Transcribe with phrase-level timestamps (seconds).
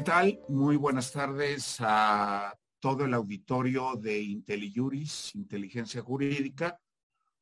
[0.00, 0.40] ¿Qué tal?
[0.48, 6.80] Muy buenas tardes a todo el auditorio de IntelliJuris, Inteligencia Jurídica.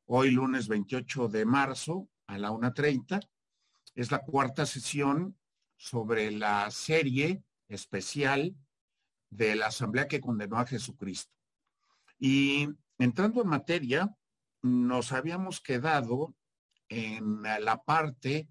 [0.07, 3.25] Hoy lunes 28 de marzo a la 1.30.
[3.95, 5.39] Es la cuarta sesión
[5.77, 8.53] sobre la serie especial
[9.29, 11.31] de la Asamblea que condenó a Jesucristo.
[12.17, 12.67] Y
[12.97, 14.13] entrando en materia,
[14.63, 16.35] nos habíamos quedado
[16.89, 18.49] en la parte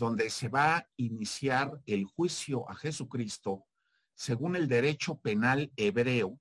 [0.00, 3.66] donde se va a iniciar el juicio a Jesucristo
[4.14, 6.40] según el derecho penal hebreo,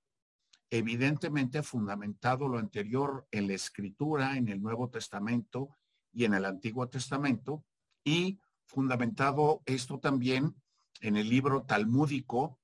[0.69, 5.75] evidentemente fundamentado lo anterior en la escritura, en el Nuevo Testamento
[6.13, 7.65] y en el Antiguo Testamento,
[8.05, 10.55] y fundamentado esto también
[11.01, 12.59] en el libro talmúdico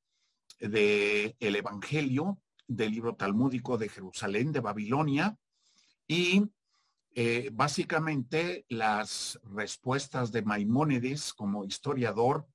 [0.61, 5.37] del el Evangelio, del libro talmúdico de Jerusalén, de Babilonia,
[6.07, 6.41] y
[7.17, 12.45] eh, básicamente las respuestas de Maimónides como historiador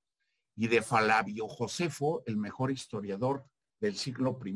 [0.54, 3.46] y de Falabio Josefo, el mejor historiador
[3.80, 4.54] del siglo I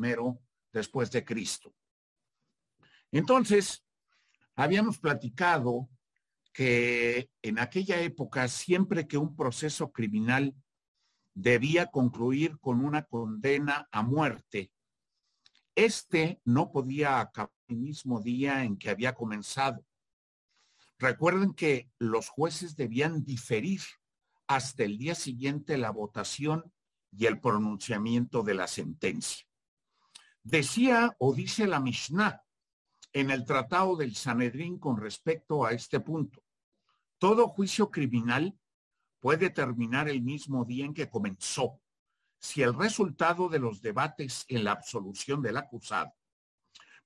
[0.75, 1.75] después de Cristo.
[3.13, 3.83] Entonces,
[4.55, 5.89] habíamos platicado
[6.53, 10.55] que en aquella época, siempre que un proceso criminal
[11.33, 14.71] debía concluir con una condena a muerte,
[15.75, 19.83] este no podía acabar el mismo día en que había comenzado.
[20.99, 23.81] Recuerden que los jueces debían diferir
[24.47, 26.73] hasta el día siguiente la votación
[27.11, 29.47] y el pronunciamiento de la sentencia.
[30.43, 32.43] Decía o dice la Mishnah
[33.13, 36.43] en el Tratado del Sanedrín con respecto a este punto.
[37.19, 38.59] Todo juicio criminal
[39.21, 41.81] puede terminar el mismo día en que comenzó,
[42.39, 46.13] si el resultado de los debates en la absolución del acusado.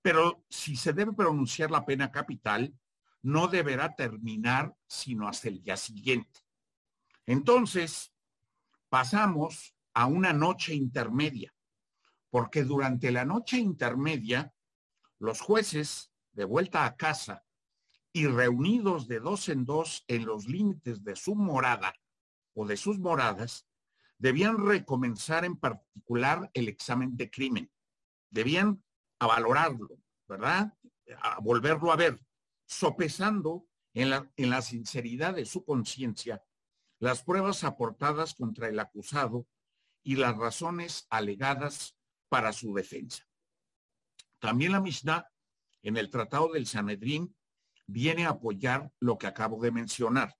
[0.02, 2.74] Pero si se debe pronunciar la pena capital,
[3.22, 6.40] no deberá terminar sino hasta el día siguiente.
[7.26, 8.12] Entonces,
[8.88, 11.54] pasamos a una noche intermedia,
[12.30, 14.54] porque durante la noche intermedia,
[15.18, 17.44] los jueces, de vuelta a casa
[18.12, 21.94] y reunidos de dos en dos en los límites de su morada
[22.54, 23.66] o de sus moradas,
[24.18, 27.70] debían recomenzar en particular el examen de crimen.
[28.30, 28.82] Debían
[29.18, 30.72] valorarlo, ¿verdad?
[31.20, 32.20] A volverlo a ver
[32.68, 36.44] sopesando en la, en la sinceridad de su conciencia
[37.00, 39.46] las pruebas aportadas contra el acusado
[40.02, 41.96] y las razones alegadas
[42.28, 43.26] para su defensa.
[44.38, 45.28] También la Mishnah,
[45.82, 47.34] en el Tratado del Sanedrín,
[47.86, 50.36] viene a apoyar lo que acabo de mencionar.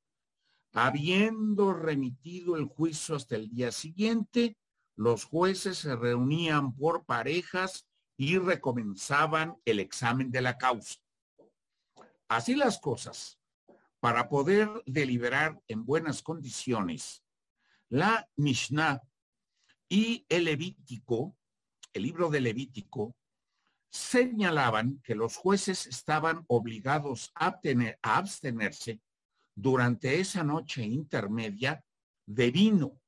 [0.73, 4.59] Habiendo remitido el juicio hasta el día siguiente,
[4.97, 10.97] los jueces se reunían por parejas y recomenzaban el examen de la causa.
[12.29, 13.41] Así las cosas,
[14.01, 17.25] para poder deliberar en buenas condiciones,
[17.89, 19.03] la Mishnah
[19.89, 21.35] y el Levítico,
[21.95, 23.17] el libro de Levítico,
[23.91, 27.59] señalaban que los jueces estaban obligados a,
[28.03, 29.01] a abstenerse
[29.55, 31.83] durante esa noche intermedia
[32.27, 33.01] de vino,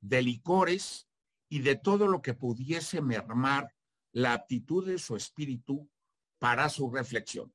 [0.00, 1.08] de licores
[1.48, 3.74] y de todo lo que pudiese mermar
[4.12, 5.88] la aptitud de su espíritu
[6.38, 7.52] para su reflexión.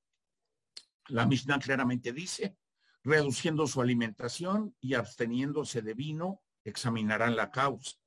[1.07, 2.57] La Mishnah claramente dice,
[3.03, 7.97] reduciendo su alimentación y absteniéndose de vino, examinarán la causa.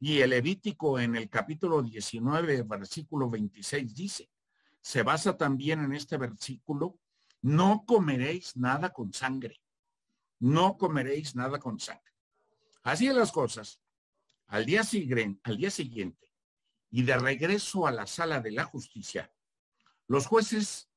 [0.00, 4.30] Y el Levítico en el capítulo 19, versículo 26 dice,
[4.80, 7.00] se basa también en este versículo,
[7.42, 9.60] no comeréis nada con sangre,
[10.38, 12.12] no comeréis nada con sangre.
[12.84, 13.80] Así es las cosas.
[14.46, 16.32] Al día, siguiente, al día siguiente
[16.90, 19.32] y de regreso a la sala de la justicia,
[20.06, 20.87] los jueces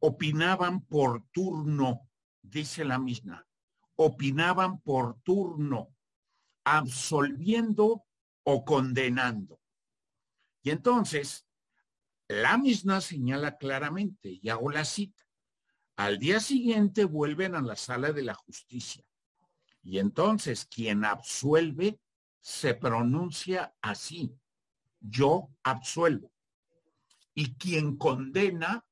[0.00, 2.08] opinaban por turno,
[2.42, 3.46] dice la misma,
[3.96, 5.94] opinaban por turno,
[6.64, 8.04] absolviendo
[8.44, 9.60] o condenando.
[10.62, 11.46] Y entonces,
[12.28, 15.24] la misma señala claramente, y hago la cita,
[15.96, 19.04] al día siguiente vuelven a la sala de la justicia.
[19.82, 21.98] Y entonces quien absuelve
[22.40, 24.32] se pronuncia así,
[25.00, 26.32] yo absuelvo.
[27.34, 28.84] Y quien condena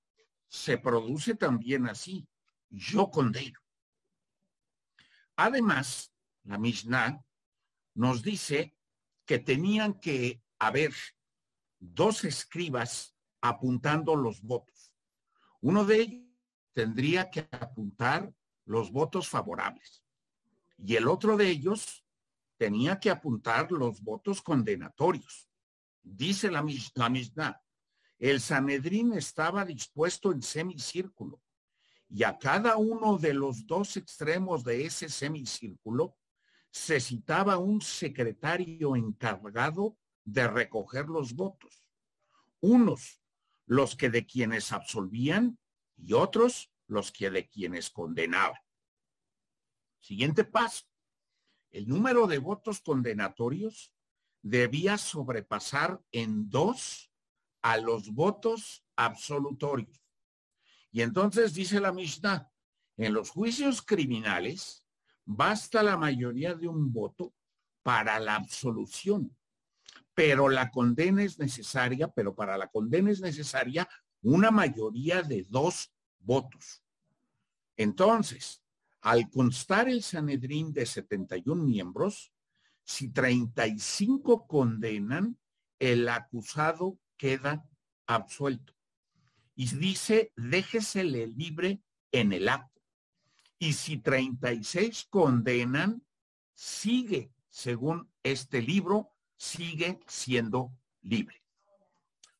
[0.57, 2.27] se produce también así.
[2.71, 3.61] Yo condeno.
[5.37, 6.13] Además,
[6.45, 7.23] la Mishnah
[7.95, 8.77] nos dice
[9.25, 10.93] que tenían que haber
[11.79, 14.93] dos escribas apuntando los votos.
[15.61, 16.27] Uno de ellos
[16.73, 18.33] tendría que apuntar
[18.65, 20.03] los votos favorables
[20.79, 22.05] y el otro de ellos
[22.57, 25.49] tenía que apuntar los votos condenatorios.
[26.03, 26.65] Dice la,
[26.95, 27.63] la Mishnah,
[28.19, 31.41] el Sanedrín estaba dispuesto en semicírculo
[32.09, 36.17] y a cada uno de los dos extremos de ese semicírculo
[36.71, 41.85] se citaba un secretario encargado de recoger los votos.
[42.61, 43.21] Unos
[43.67, 45.59] los que de quienes absolvían
[45.97, 48.61] y otros los que de quienes condenaban.
[50.01, 50.85] Siguiente paso.
[51.71, 53.93] El número de votos condenatorios
[54.43, 57.11] debía sobrepasar en dos
[57.67, 60.01] a los votos absolutorios.
[60.93, 62.49] Y entonces dice la Mishnah,
[62.97, 64.87] en los juicios criminales
[65.25, 67.35] basta la mayoría de un voto
[67.83, 69.37] para la absolución,
[70.15, 73.89] pero la condena es necesaria, pero para la condena es necesaria
[74.23, 76.85] una mayoría de dos votos.
[77.77, 78.63] Entonces,
[79.01, 82.33] al constar el Sanedrín de 71 miembros,
[82.85, 85.37] si 35 condenan,
[85.81, 87.69] el acusado queda
[88.07, 88.75] absuelto.
[89.55, 91.81] Y dice, déjesele libre
[92.13, 92.83] en el acto.
[93.59, 96.05] Y si 36 condenan,
[96.55, 101.43] sigue, según este libro, sigue siendo libre.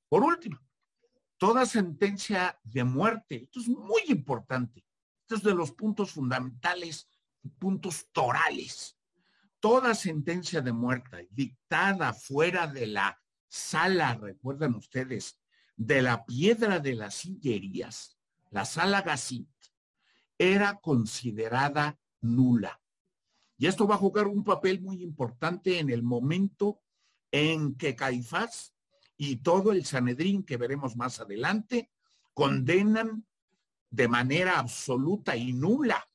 [0.09, 0.61] Por último,
[1.39, 4.85] toda sentencia de muerte, esto es muy importante,
[5.23, 7.09] esto es de los puntos fundamentales,
[7.59, 8.97] puntos torales.
[9.59, 13.19] Toda sentencia de muerte dictada fuera de la
[13.49, 15.39] sala, recuerdan ustedes,
[15.77, 18.19] de la piedra de las sillerías,
[18.51, 19.49] la sala Gassit,
[20.39, 22.81] era considerada nula.
[23.59, 26.81] Y esto va a jugar un papel muy importante en el momento
[27.31, 28.75] en que Caifás
[29.17, 31.91] y todo el Sanedrín que veremos más adelante
[32.35, 33.27] condenan
[33.91, 36.07] de manera absoluta y nula,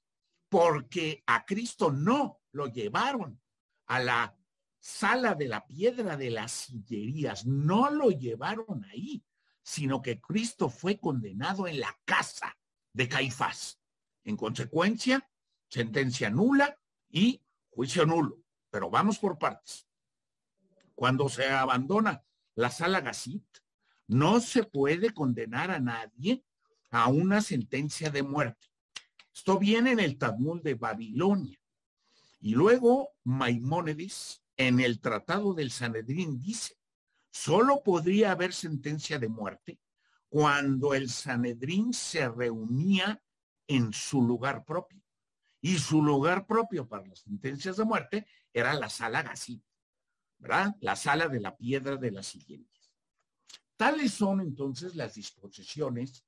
[0.50, 3.42] porque a Cristo no lo llevaron
[3.88, 4.38] a la
[4.81, 9.24] sala de la piedra de las sillerías, no lo llevaron ahí,
[9.62, 12.57] sino que Cristo fue condenado en la casa
[12.92, 13.80] de Caifás.
[14.24, 15.30] En consecuencia,
[15.69, 16.78] sentencia nula
[17.10, 18.44] y juicio nulo.
[18.69, 19.88] Pero vamos por partes.
[20.95, 22.24] Cuando se abandona
[22.56, 23.45] la sala Gassit,
[24.07, 26.44] no se puede condenar a nadie
[26.89, 28.68] a una sentencia de muerte.
[29.33, 31.60] Esto viene en el Talmud de Babilonia.
[32.39, 36.77] Y luego Maimónides, en el Tratado del Sanedrín, dice,
[37.31, 39.79] solo podría haber sentencia de muerte
[40.29, 43.21] cuando el Sanedrín se reunía
[43.67, 45.01] en su lugar propio.
[45.61, 49.63] Y su lugar propio para las sentencias de muerte era la sala Gassit,
[50.39, 50.75] ¿verdad?
[50.79, 52.91] La sala de la piedra de las siguientes.
[53.77, 56.23] Tales son entonces las disposiciones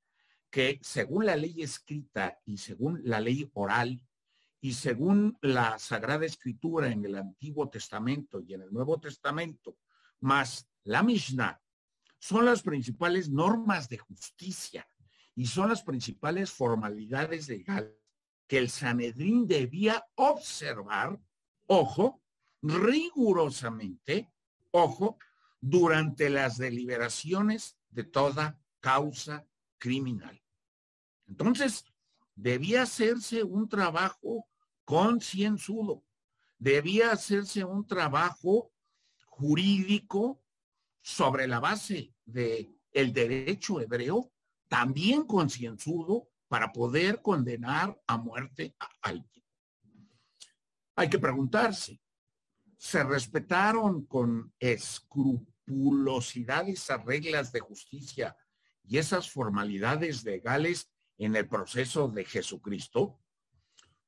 [0.50, 4.00] que según la ley escrita y según la ley oral
[4.64, 9.76] y según la Sagrada Escritura en el Antiguo Testamento y en el Nuevo Testamento,
[10.20, 11.60] más la Mishnah,
[12.18, 14.88] son las principales normas de justicia
[15.34, 17.92] y son las principales formalidades legales
[18.46, 21.20] que el Sanedrín debía observar,
[21.66, 22.22] ojo,
[22.62, 24.32] rigurosamente,
[24.70, 25.18] ojo,
[25.60, 29.46] durante las deliberaciones de toda causa
[29.76, 30.42] criminal.
[31.26, 31.84] Entonces,
[32.34, 34.48] debía hacerse un trabajo
[34.84, 36.04] concienzudo,
[36.58, 38.72] debía hacerse un trabajo
[39.26, 40.42] jurídico
[41.02, 44.32] sobre la base de el derecho hebreo
[44.68, 49.44] también concienzudo para poder condenar a muerte a alguien.
[50.96, 52.00] Hay que preguntarse,
[52.76, 58.36] ¿se respetaron con escrupulosidad esas reglas de justicia
[58.84, 63.18] y esas formalidades legales en el proceso de Jesucristo?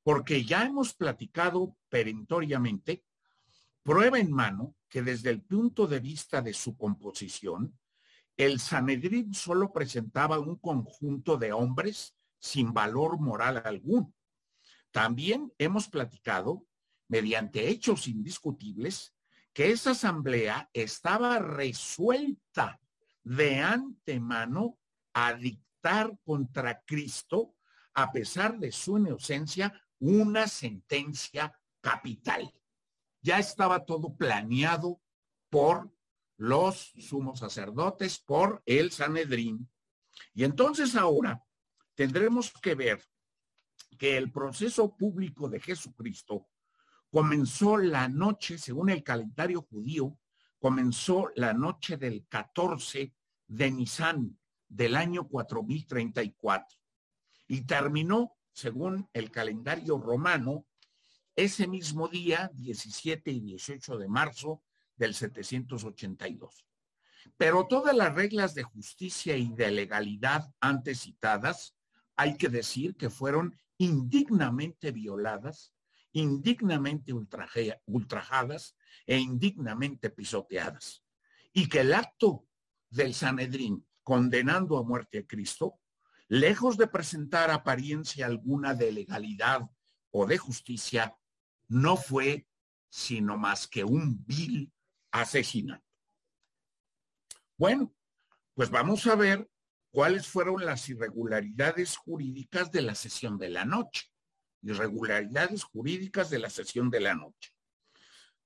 [0.07, 3.03] Porque ya hemos platicado perentoriamente,
[3.83, 7.77] prueba en mano, que desde el punto de vista de su composición,
[8.37, 14.13] el Sanedrín solo presentaba un conjunto de hombres sin valor moral alguno.
[14.91, 16.65] También hemos platicado,
[17.09, 19.13] mediante hechos indiscutibles,
[19.51, 22.79] que esa asamblea estaba resuelta
[23.23, 24.79] de antemano
[25.11, 27.55] a dictar contra Cristo,
[27.93, 32.53] a pesar de su inocencia, una sentencia capital.
[33.21, 35.01] Ya estaba todo planeado
[35.49, 35.91] por
[36.37, 39.69] los sumos sacerdotes por el Sanedrín.
[40.33, 41.43] Y entonces ahora
[41.95, 43.03] tendremos que ver
[43.97, 46.47] que el proceso público de Jesucristo
[47.09, 50.19] comenzó la noche, según el calendario judío,
[50.59, 53.13] comenzó la noche del 14
[53.47, 54.37] de Nisan
[54.67, 56.77] del año 4034
[57.47, 60.65] y terminó, según el calendario romano,
[61.35, 64.63] ese mismo día, 17 y 18 de marzo
[64.95, 66.65] del 782.
[67.37, 71.75] Pero todas las reglas de justicia y de legalidad antes citadas,
[72.15, 75.75] hay que decir que fueron indignamente violadas
[76.13, 81.03] indignamente ultrajadas e indignamente pisoteadas.
[81.53, 82.47] Y que el acto
[82.89, 85.79] del Sanedrín condenando a muerte a Cristo,
[86.27, 89.69] lejos de presentar apariencia alguna de legalidad
[90.11, 91.17] o de justicia,
[91.67, 92.47] no fue
[92.89, 94.71] sino más que un vil
[95.11, 95.83] asesinato.
[97.57, 97.93] Bueno,
[98.53, 99.49] pues vamos a ver
[99.91, 104.11] cuáles fueron las irregularidades jurídicas de la sesión de la noche.
[104.61, 107.53] Irregularidades jurídicas de la sesión de la noche.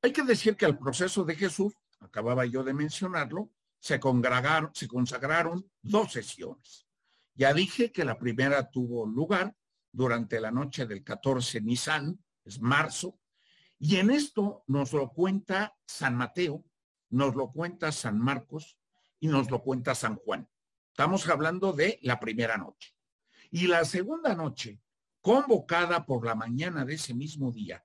[0.01, 4.00] Hay que decir que al proceso de Jesús, acababa yo de mencionarlo, se,
[4.73, 6.88] se consagraron dos sesiones.
[7.33, 9.55] Ya dije que la primera tuvo lugar
[9.91, 13.19] durante la noche del 14 Nisan, es marzo,
[13.79, 16.63] y en esto nos lo cuenta San Mateo,
[17.09, 18.77] nos lo cuenta San Marcos
[19.19, 20.47] y nos lo cuenta San Juan.
[20.89, 22.93] Estamos hablando de la primera noche.
[23.50, 24.79] Y la segunda noche,
[25.19, 27.83] convocada por la mañana de ese mismo día,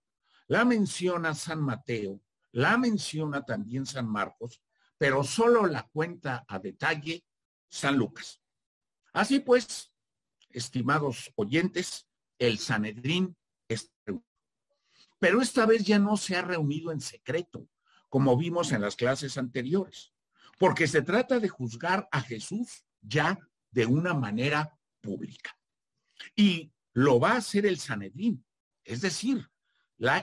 [0.49, 2.21] la menciona San Mateo,
[2.53, 4.63] la menciona también San Marcos,
[4.99, 7.25] pero solo la cuenta a detalle
[7.69, 8.41] San Lucas.
[9.17, 9.95] Así pues,
[10.51, 12.07] estimados oyentes,
[12.39, 13.35] el Sanedrín
[13.67, 13.91] es
[15.19, 17.67] pero esta vez ya no se ha reunido en secreto,
[18.11, 20.13] como vimos en las clases anteriores,
[20.59, 23.39] porque se trata de juzgar a Jesús ya
[23.71, 25.59] de una manera pública.
[26.35, 28.45] Y lo va a hacer el Sanedrín,
[28.85, 29.49] es decir,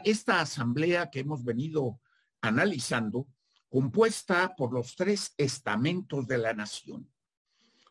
[0.03, 1.99] esta asamblea que hemos venido
[2.41, 3.27] analizando,
[3.69, 7.11] compuesta por los tres estamentos de la nación,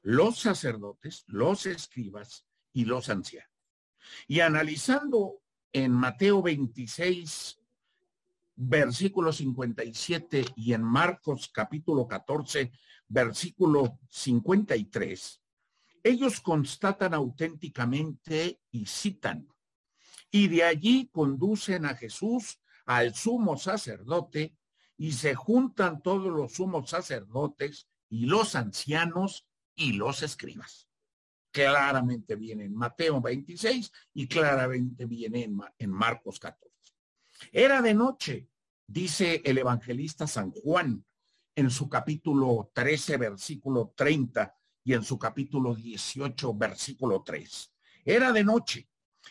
[0.03, 3.51] los sacerdotes, los escribas y los ancianos.
[4.27, 5.43] Y analizando
[5.73, 7.59] en Mateo 26,
[8.57, 12.73] versículo 57 y en Marcos capítulo 14,
[13.09, 15.41] versículo 53,
[16.05, 19.49] ellos constatan auténticamente y citan,
[20.31, 24.57] y de allí conducen a Jesús al sumo sacerdote
[24.97, 29.47] y se juntan todos los sumos sacerdotes y los ancianos
[29.83, 30.89] y los escribas.
[31.51, 36.73] Claramente viene en Mateo 26 y claramente viene en, Marcos 14.
[37.51, 38.49] Era de noche,
[38.87, 41.05] dice el evangelista San Juan
[41.55, 47.75] en su capítulo 13, versículo 30 y en su capítulo 18, versículo 3.
[48.05, 48.89] Era de noche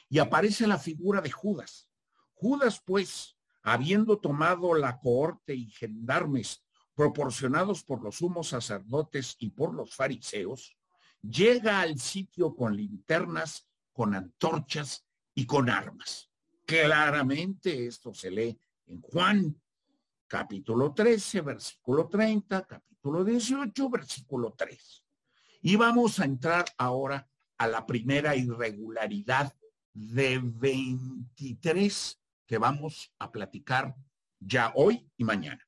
[0.10, 1.89] y aparece la figura de Judas.
[2.34, 6.63] Judas, pues, habiendo tomado la cohorte y gendarmes
[6.95, 10.77] proporcionados por los sumos sacerdotes y por los fariseos,
[11.21, 16.29] llega al sitio con linternas, con antorchas y con armas.
[16.65, 19.62] Claramente esto se lee en Juan
[20.27, 25.03] capítulo 13, versículo 30, capítulo 18, versículo 3.
[25.63, 29.53] Y vamos a entrar ahora a la primera irregularidad
[29.93, 33.93] de 23 que vamos a platicar
[34.39, 35.67] ya hoy y mañana.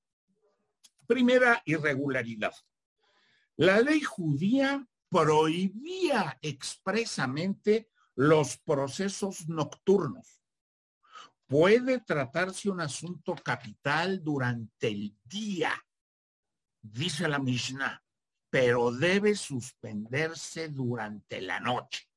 [1.07, 2.53] Primera irregularidad.
[3.55, 10.41] La ley judía prohibía expresamente los procesos nocturnos.
[11.45, 15.73] Puede tratarse un asunto capital durante el día,
[16.81, 18.03] dice la Mishnah,
[18.49, 22.07] pero debe suspenderse durante la noche.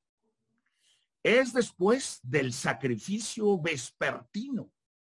[1.23, 4.71] Es después del sacrificio vespertino,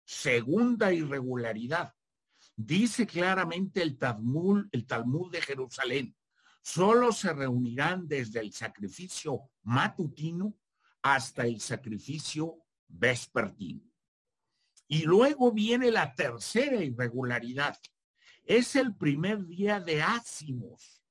[0.05, 1.95] segunda irregularidad.
[2.63, 6.15] Dice claramente el Talmud, el Talmud de Jerusalén,
[6.61, 10.55] solo se reunirán desde el sacrificio matutino
[11.01, 13.83] hasta el sacrificio vespertino.
[14.87, 17.79] Y luego viene la tercera irregularidad.
[18.45, 21.03] Es el primer día de ácimos,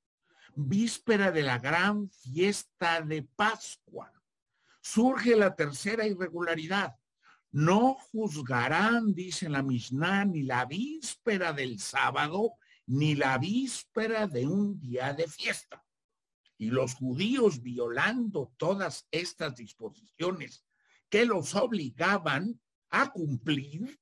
[0.54, 4.12] víspera de la gran fiesta de Pascua
[4.80, 6.96] surge la tercera irregularidad.
[7.52, 12.54] No juzgarán, dice la Mishnah, ni la víspera del sábado,
[12.86, 15.84] ni la víspera de un día de fiesta.
[16.58, 20.64] Y los judíos, violando todas estas disposiciones
[21.08, 23.98] que los obligaban a cumplir,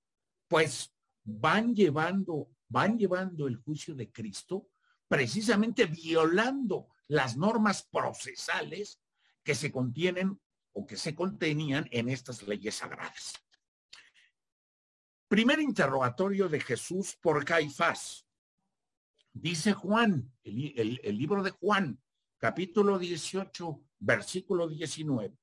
[0.46, 0.92] pues
[1.24, 4.68] van llevando, van llevando el juicio de Cristo,
[5.06, 9.00] precisamente violando las normas procesales
[9.42, 10.38] que se contienen
[10.86, 13.34] que se contenían en estas leyes sagradas.
[15.28, 18.26] Primer interrogatorio de Jesús por Caifás.
[19.32, 22.00] Dice Juan, el, el libro de Juan,
[22.38, 25.36] capítulo 18, versículo 19.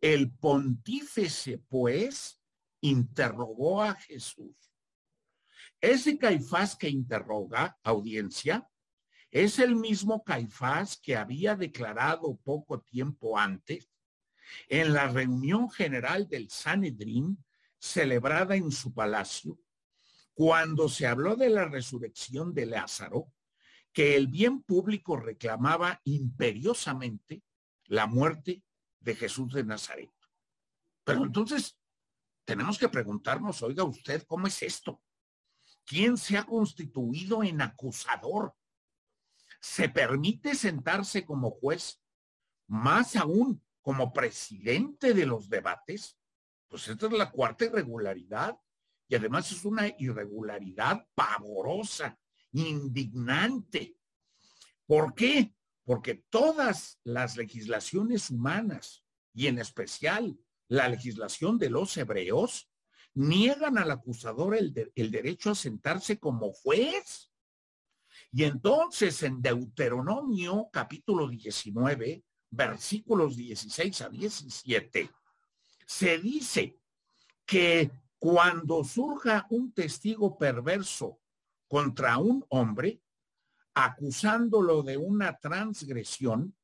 [0.00, 2.40] El pontífice, pues,
[2.80, 4.54] interrogó a Jesús.
[5.80, 8.70] Ese Caifás que interroga, audiencia,
[9.30, 13.90] es el mismo Caifás que había declarado poco tiempo antes
[14.68, 17.44] en la reunión general del Sanedrín
[17.78, 19.58] celebrada en su palacio,
[20.34, 23.32] cuando se habló de la resurrección de Lázaro,
[23.92, 27.42] que el bien público reclamaba imperiosamente
[27.86, 28.62] la muerte
[29.00, 30.12] de Jesús de Nazaret.
[31.04, 31.78] Pero entonces
[32.44, 35.02] tenemos que preguntarnos, oiga usted, ¿cómo es esto?
[35.84, 38.54] ¿Quién se ha constituido en acusador?
[39.60, 42.00] ¿Se permite sentarse como juez?
[42.66, 46.18] Más aún, como presidente de los debates.
[46.68, 48.54] Pues esta es la cuarta irregularidad.
[49.08, 52.20] Y además es una irregularidad pavorosa,
[52.52, 53.96] indignante.
[54.84, 55.54] ¿Por qué?
[55.86, 62.70] Porque todas las legislaciones humanas, y en especial la legislación de los hebreos,
[63.14, 67.32] niegan al acusador el, el derecho a sentarse como juez.
[68.32, 75.10] Y entonces en Deuteronomio capítulo 19, versículos 16 a 17,
[75.86, 76.78] se dice
[77.44, 81.20] que cuando surja un testigo perverso
[81.66, 83.00] contra un hombre,
[83.74, 86.56] acusándolo de una transgresión,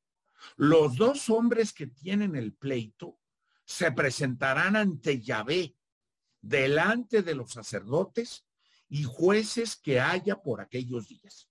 [0.57, 3.19] los dos hombres que tienen el pleito
[3.64, 5.76] se presentarán ante Yahvé,
[6.41, 8.45] delante de los sacerdotes
[8.88, 11.49] y jueces que haya por aquellos días.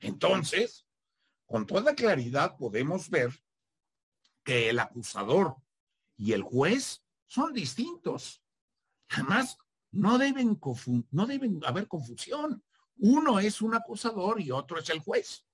[0.00, 0.86] Entonces,
[1.46, 3.32] con toda claridad podemos ver
[4.46, 5.56] que el acusador
[6.16, 8.44] y el juez son distintos.
[9.08, 9.58] Además,
[9.90, 10.58] no deben,
[11.10, 12.62] no deben haber confusión.
[12.98, 15.44] Uno es un acusador y otro es el juez.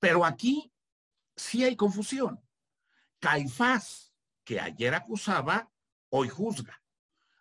[0.00, 0.72] Pero aquí
[1.36, 2.42] sí hay confusión.
[3.20, 5.70] Caifás, que ayer acusaba,
[6.10, 6.82] hoy juzga.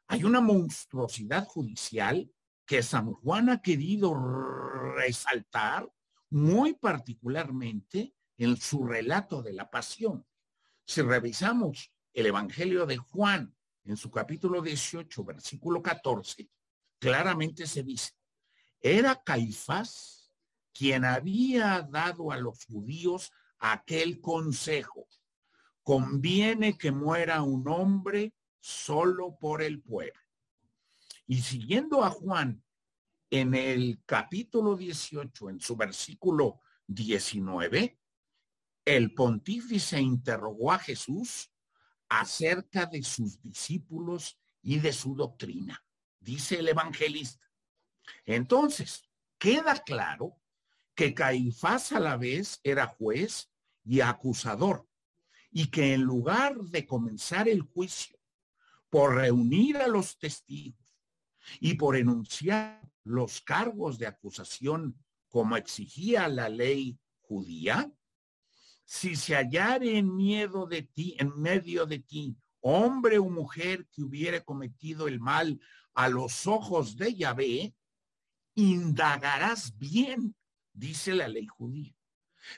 [0.05, 2.31] Hay una monstruosidad judicial
[2.67, 4.13] que San Juan ha querido
[4.95, 5.91] resaltar
[6.29, 10.26] muy particularmente en su relato de la pasión.
[10.89, 16.49] Si revisamos el Evangelio de Juan en su capítulo 18, versículo 14,
[16.97, 18.13] claramente se dice,
[18.79, 20.31] era Caifás
[20.71, 25.09] quien había dado a los judíos aquel consejo.
[25.83, 30.21] Conviene que muera un hombre solo por el pueblo.
[31.25, 32.63] Y siguiendo a Juan
[33.29, 37.99] en el capítulo 18, en su versículo 19,
[38.87, 41.51] el pontífice interrogó a Jesús
[42.07, 45.83] acerca de sus discípulos y de su doctrina,
[46.21, 47.45] dice el evangelista.
[48.25, 49.03] Entonces,
[49.37, 50.37] queda claro
[50.95, 53.51] que Caifás a la vez era juez
[53.83, 54.87] y acusador,
[55.51, 58.17] y que en lugar de comenzar el juicio
[58.89, 60.95] por reunir a los testigos
[61.59, 64.97] y por enunciar los cargos de acusación
[65.27, 67.91] como exigía la ley judía,
[68.87, 74.01] si se hallare en miedo de ti, en medio de ti, hombre o mujer que
[74.01, 75.59] hubiere cometido el mal
[75.93, 77.75] a los ojos de Yahvé,
[78.55, 80.33] indagarás bien
[80.71, 81.93] dice la ley judía.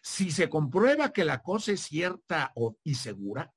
[0.04, 3.52] Si se comprueba que la cosa es cierta y segura,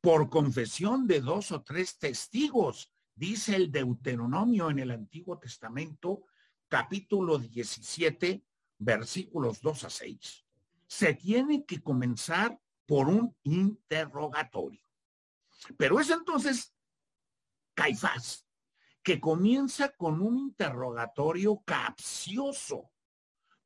[0.00, 6.24] por confesión de dos o tres testigos, dice el Deuteronomio en el Antiguo Testamento,
[6.66, 8.42] capítulo 17,
[8.78, 10.47] versículos 2 a 6.
[10.88, 14.82] Se tiene que comenzar por un interrogatorio.
[15.76, 16.74] Pero es entonces
[17.78, 18.44] Caifás,
[19.04, 22.90] que comienza con un interrogatorio capcioso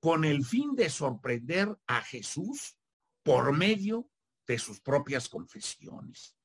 [0.00, 2.76] con el fin de sorprender a Jesús
[3.22, 4.10] por medio
[4.46, 6.36] de sus propias confesiones.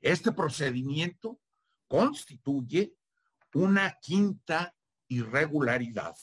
[0.00, 1.40] Este procedimiento
[1.86, 2.96] constituye
[3.52, 4.74] una quinta
[5.08, 6.16] irregularidad.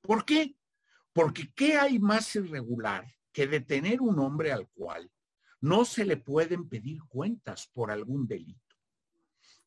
[0.00, 0.56] ¿Por qué?
[1.16, 5.10] Porque ¿qué hay más irregular que detener un hombre al cual
[5.62, 8.76] no se le pueden pedir cuentas por algún delito?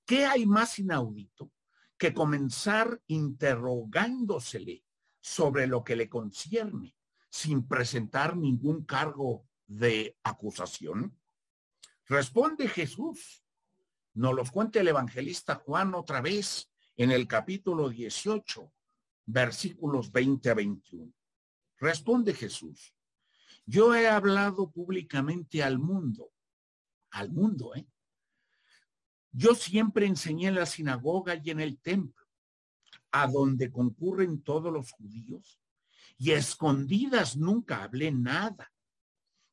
[0.05, 1.51] ¿Qué hay más inaudito
[1.97, 4.85] que comenzar interrogándosele
[5.19, 6.95] sobre lo que le concierne
[7.31, 11.17] sin presentar ningún cargo de acusación?
[12.05, 13.43] Responde Jesús.
[14.13, 18.71] Nos los cuenta el evangelista Juan otra vez en el capítulo 18,
[19.25, 21.18] versículos 20 a 21.
[21.79, 22.93] Responde Jesús.
[23.65, 26.31] Yo he hablado públicamente al mundo,
[27.11, 27.87] al mundo, ¿eh?
[29.31, 32.25] Yo siempre enseñé en la sinagoga y en el templo
[33.11, 35.59] a donde concurren todos los judíos
[36.17, 38.73] y escondidas nunca hablé nada.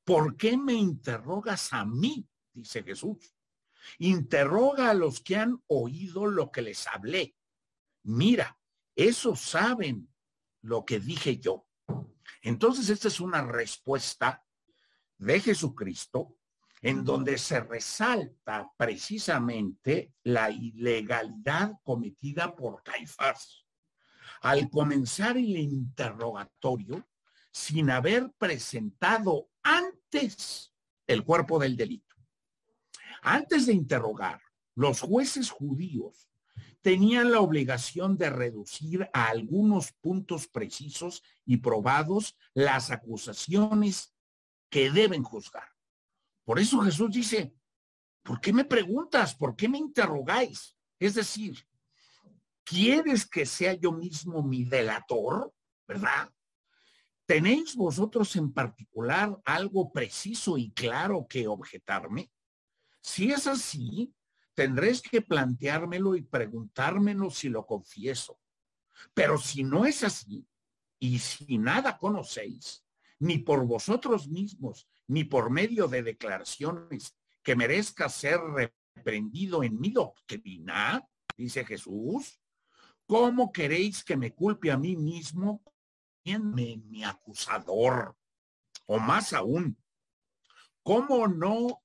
[0.05, 2.27] ¿Por qué me interrogas a mí?
[2.53, 3.35] Dice Jesús.
[3.99, 7.37] Interroga a los que han oído lo que les hablé.
[8.03, 8.59] Mira,
[8.97, 10.13] esos saben
[10.63, 11.66] lo que dije yo.
[12.47, 14.41] Entonces, esta es una respuesta
[15.19, 16.37] de Jesucristo
[16.81, 23.65] en donde se resalta precisamente la ilegalidad cometida por Caifás.
[24.43, 27.09] Al comenzar el interrogatorio,
[27.51, 30.73] sin haber presentado antes
[31.09, 32.15] el cuerpo del delito.
[33.23, 34.41] Antes de interrogar,
[34.77, 36.31] los jueces judíos
[36.87, 44.15] tenían la obligación de reducir a algunos puntos precisos y probados las acusaciones
[44.71, 45.69] que deben juzgar.
[46.45, 47.53] Por eso Jesús dice,
[48.23, 49.35] ¿por qué me preguntas?
[49.35, 50.79] ¿Por qué me interrogáis?
[51.01, 51.67] Es decir,
[52.63, 55.53] ¿quieres que sea yo mismo mi delator?
[55.89, 56.31] ¿Verdad?
[57.27, 62.31] ¿Tenéis vosotros en particular algo preciso y claro que objetarme?
[63.01, 64.15] Si es así,
[64.57, 68.41] tendréis que planteármelo y preguntármelo si lo confieso.
[69.13, 70.49] Pero si no es así,
[70.99, 72.83] y si nada conocéis,
[73.19, 79.91] ni por vosotros mismos, ni por medio de declaraciones que merezca ser reprendido en mi
[79.91, 82.41] doctrina, dice Jesús,
[83.07, 85.63] ¿cómo queréis que me culpe a mí mismo
[86.25, 88.17] mi acusador?
[88.87, 89.77] O más aún,
[90.83, 91.83] ¿cómo no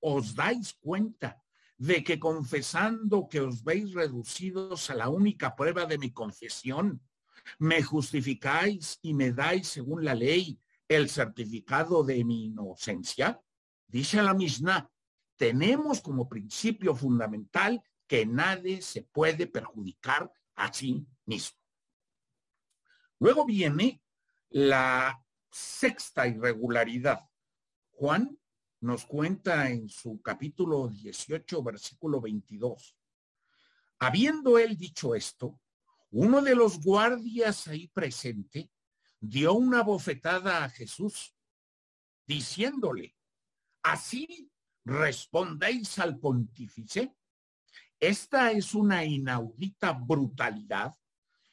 [0.00, 1.43] os dais cuenta
[1.76, 7.00] de que confesando que os veis reducidos a la única prueba de mi confesión,
[7.58, 10.58] me justificáis y me dais según la ley
[10.88, 13.40] el certificado de mi inocencia?
[13.86, 14.90] Dice la Mishnah,
[15.36, 21.58] tenemos como principio fundamental que nadie se puede perjudicar a sí mismo.
[23.18, 24.02] Luego viene
[24.50, 27.20] la sexta irregularidad.
[27.92, 28.38] Juan
[28.84, 32.94] nos cuenta en su capítulo 18, versículo 22.
[33.98, 35.58] Habiendo él dicho esto,
[36.10, 38.70] uno de los guardias ahí presente
[39.18, 41.34] dio una bofetada a Jesús,
[42.26, 43.16] diciéndole,
[43.82, 44.52] ¿así
[44.84, 47.16] respondéis al pontífice?
[47.98, 50.94] Esta es una inaudita brutalidad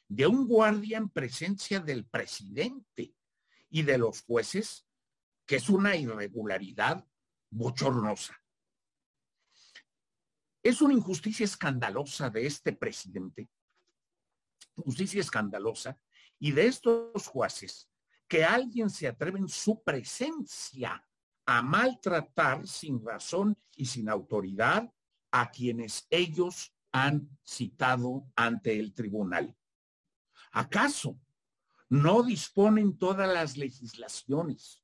[0.06, 3.14] de un guardia en presencia del presidente
[3.70, 4.86] y de los jueces,
[5.46, 7.06] que es una irregularidad
[7.52, 8.34] bochornosa.
[10.62, 13.48] Es una injusticia escandalosa de este presidente,
[14.76, 15.98] justicia escandalosa,
[16.38, 17.88] y de estos jueces,
[18.26, 21.06] que alguien se atreve en su presencia
[21.46, 24.90] a maltratar sin razón y sin autoridad
[25.30, 29.56] a quienes ellos han citado ante el tribunal.
[30.52, 31.20] ¿Acaso
[31.88, 34.81] no disponen todas las legislaciones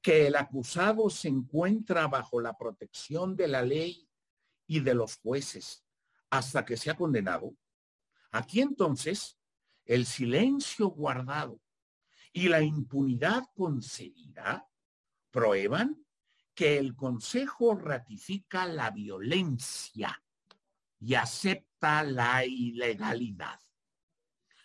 [0.00, 4.08] que el acusado se encuentra bajo la protección de la ley
[4.66, 5.84] y de los jueces
[6.30, 7.54] hasta que sea condenado?
[8.30, 9.38] Aquí entonces
[9.84, 11.60] el silencio guardado
[12.32, 14.68] y la impunidad concedida
[15.30, 16.04] prueban
[16.54, 20.22] que el Consejo ratifica la violencia
[20.98, 23.58] y acepta la ilegalidad.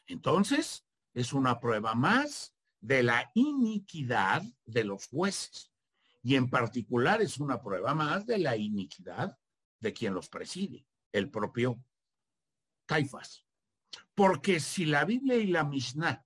[0.07, 2.54] Entonces, es una prueba más
[2.85, 5.71] de la iniquidad de los jueces.
[6.21, 9.37] Y en particular es una prueba más de la iniquidad
[9.79, 11.83] de quien los preside, el propio
[12.85, 13.45] Caifás.
[14.13, 16.25] Porque si la Biblia y la Mishnah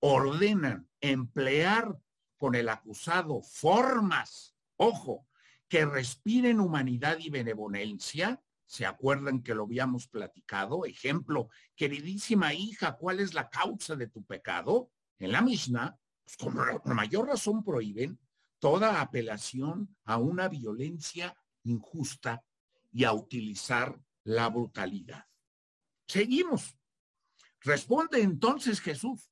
[0.00, 1.98] ordenan emplear
[2.36, 5.26] con el acusado formas, ojo,
[5.68, 10.84] que respiren humanidad y benevolencia, ¿Se acuerdan que lo habíamos platicado?
[10.84, 14.90] Ejemplo, queridísima hija, ¿cuál es la causa de tu pecado?
[15.18, 16.54] En la Mishnah, pues con
[16.94, 18.18] mayor razón prohíben
[18.58, 22.44] toda apelación a una violencia injusta
[22.92, 25.26] y a utilizar la brutalidad.
[26.06, 26.76] Seguimos.
[27.60, 29.30] Responde entonces Jesús,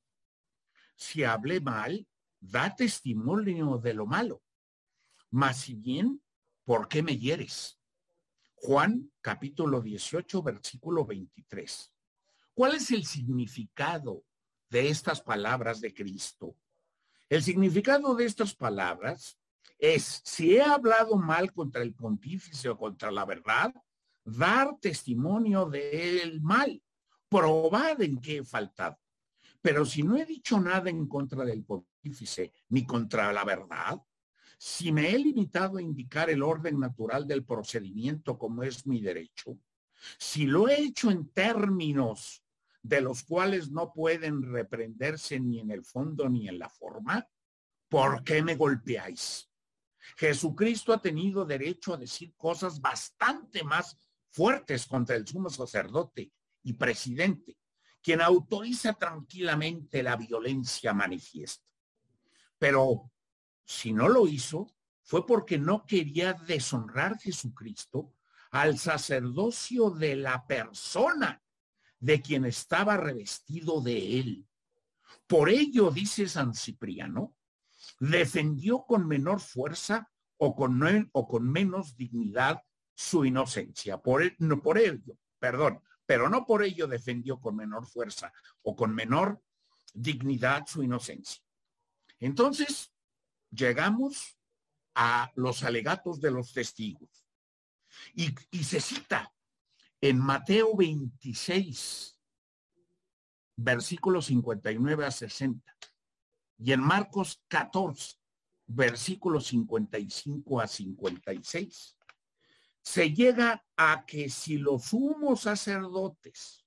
[0.97, 2.07] si hablé mal,
[2.41, 4.43] da testimonio de lo malo.
[5.31, 6.23] Mas si bien,
[6.65, 7.79] ¿por qué me hieres?
[8.55, 11.93] Juan capítulo 18, versículo 23.
[12.55, 14.25] ¿Cuál es el significado
[14.69, 16.57] de estas palabras de Cristo?
[17.29, 19.39] El significado de estas palabras
[19.79, 23.75] es, si he hablado mal contra el pontífice o contra la verdad,
[24.25, 26.83] dar testimonio del mal,
[27.29, 28.99] probar en qué he faltado.
[29.61, 34.01] Pero si no he dicho nada en contra del pontífice ni contra la verdad,
[34.59, 39.59] si me he limitado a indicar el orden natural del procedimiento como es mi derecho,
[40.19, 42.43] si lo he hecho en términos
[42.89, 47.27] de los cuales no pueden reprenderse ni en el fondo ni en la forma,
[47.89, 49.51] ¿por qué me golpeáis?
[50.17, 53.99] Jesucristo ha tenido derecho a decir cosas bastante más
[54.31, 57.59] fuertes contra el sumo sacerdote y presidente,
[58.01, 61.67] quien autoriza tranquilamente la violencia manifiesta.
[62.57, 63.11] Pero
[63.65, 64.73] si no lo hizo,
[65.03, 68.15] fue porque no quería deshonrar Jesucristo
[68.53, 71.43] al sacerdocio de la persona
[71.99, 74.47] de quien estaba revestido de él.
[75.27, 77.35] Por ello, dice San Cipriano,
[77.99, 82.63] defendió con menor fuerza o con, menos dignidad
[82.95, 83.99] su inocencia.
[83.99, 88.33] Por, no, por ello, perdón, pero no por ello defendió con menor fuerza
[88.63, 89.43] o con menor
[89.95, 91.43] dignidad su inocencia.
[92.21, 92.93] Entonces,
[93.51, 94.39] llegamos
[94.95, 97.27] a los alegatos de los testigos.
[98.15, 99.36] Y se cita
[100.09, 102.17] en Mateo 26,
[103.57, 105.77] versículos 59 a 60,
[106.59, 108.17] y en Marcos 14,
[108.67, 111.99] versículos 55 a 56,
[112.83, 116.65] se llega a que si los sumos sacerdotes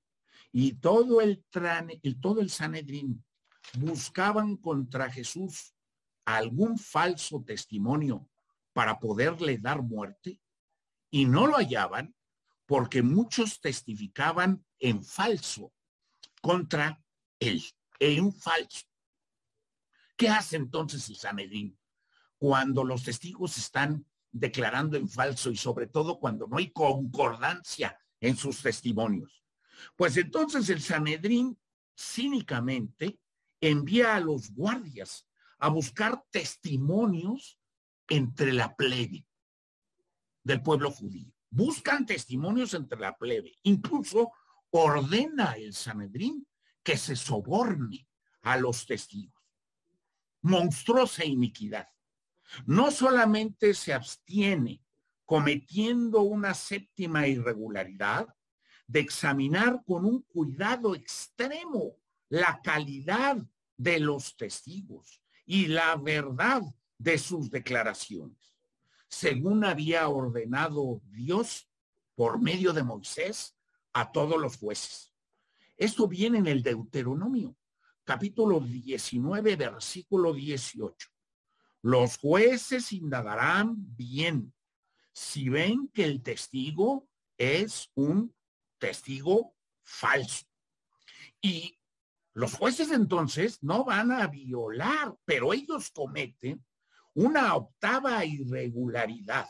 [0.51, 1.45] y todo el,
[2.19, 3.23] todo el Sanedrín
[3.77, 5.73] buscaban contra Jesús
[6.25, 8.27] algún falso testimonio
[8.73, 10.41] para poderle dar muerte
[11.09, 12.13] y no lo hallaban
[12.69, 15.73] porque muchos testificaban en falso
[16.39, 17.03] contra
[17.39, 17.63] él,
[17.99, 18.85] en falso.
[20.15, 21.79] ¿Qué hace entonces el Sanedrín
[22.37, 28.37] cuando los testigos están declarando en falso y sobre todo cuando no hay concordancia en
[28.37, 29.43] sus testimonios?
[29.95, 31.59] Pues entonces el Sanedrín
[31.97, 33.19] cínicamente
[33.61, 35.27] envía a los guardias
[35.57, 37.59] a buscar testimonios
[38.09, 39.25] entre la plebe
[40.43, 41.33] del pueblo judío.
[41.49, 43.57] Buscan testimonios entre la plebe.
[43.63, 44.31] Incluso
[44.69, 46.47] ordena el Sanedrín
[46.83, 48.07] que se soborne
[48.41, 49.43] a los testigos.
[50.41, 51.87] Monstruosa iniquidad.
[52.65, 54.81] No solamente se abstiene
[55.25, 58.27] cometiendo una séptima irregularidad
[58.87, 61.97] de examinar con un cuidado extremo
[62.29, 63.37] la calidad
[63.77, 66.63] de los testigos y la verdad
[66.97, 68.55] de sus declaraciones,
[69.09, 71.67] según había ordenado Dios
[72.15, 73.57] por medio de Moisés
[73.93, 75.13] a todos los jueces.
[75.75, 77.55] Esto viene en el Deuteronomio,
[78.03, 81.09] capítulo 19, versículo 18.
[81.81, 84.53] Los jueces indagarán bien
[85.11, 88.35] si ven que el testigo es un
[88.77, 90.45] testigo falso.
[91.41, 91.79] Y
[92.33, 96.63] los jueces entonces no van a violar, pero ellos cometen
[97.13, 99.47] una octava irregularidad,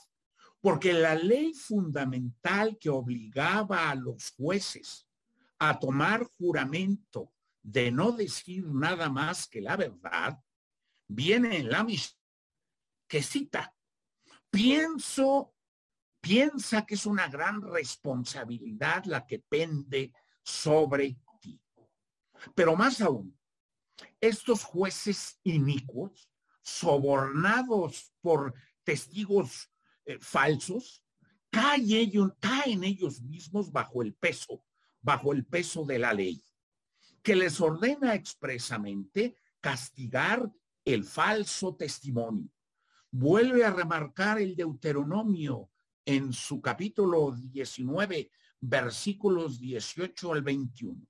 [0.61, 5.07] porque la ley fundamental que obligaba a los jueces
[5.57, 10.41] a tomar juramento de no decir nada más que la verdad,
[11.07, 12.19] viene en la misión
[13.07, 13.75] que cita,
[14.51, 15.55] pienso,
[16.21, 21.59] piensa que es una gran responsabilidad la que pende sobre ti.
[22.55, 23.37] Pero más aún,
[24.21, 26.29] estos jueces inicuos,
[26.69, 28.53] sobornados por
[28.83, 29.71] testigos
[30.05, 31.03] eh, falsos,
[31.49, 34.63] caen ellos, caen ellos mismos bajo el peso,
[35.01, 36.43] bajo el peso de la ley,
[37.21, 40.51] que les ordena expresamente castigar
[40.85, 42.49] el falso testimonio
[43.11, 45.69] vuelve a remarcar el Deuteronomio
[46.05, 51.07] en su capítulo 19, versículos 18 al 21.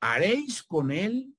[0.00, 1.36] Haréis con él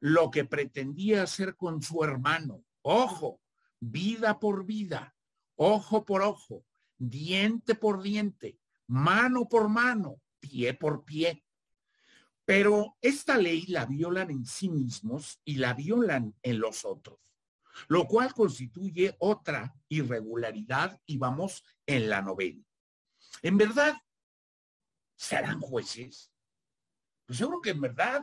[0.00, 2.64] lo que pretendía hacer con su hermano.
[2.86, 3.40] Ojo,
[3.80, 5.16] vida por vida,
[5.56, 6.64] ojo por ojo,
[6.96, 11.44] diente por diente, mano por mano, pie por pie.
[12.44, 17.18] Pero esta ley la violan en sí mismos y la violan en los otros
[17.88, 22.64] lo cual constituye otra irregularidad y vamos en la novena.
[23.42, 23.96] En verdad,
[25.16, 26.30] ¿serán jueces?
[27.26, 28.22] Pues creo que en verdad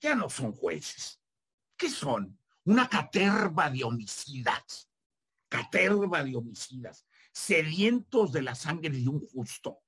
[0.00, 1.20] ya no son jueces.
[1.76, 2.38] ¿Qué son?
[2.68, 4.90] Una caterva de homicidas,
[5.48, 9.78] caterva de homicidas, sedientos de la sangre de un justo.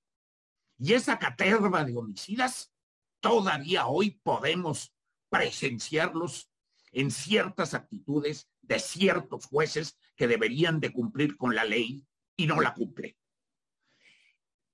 [0.78, 2.72] Y esa caterva de homicidas,
[3.20, 4.94] todavía hoy podemos
[5.28, 6.50] presenciarlos
[6.90, 12.62] en ciertas actitudes de ciertos jueces que deberían de cumplir con la ley y no
[12.62, 13.14] la cumplen.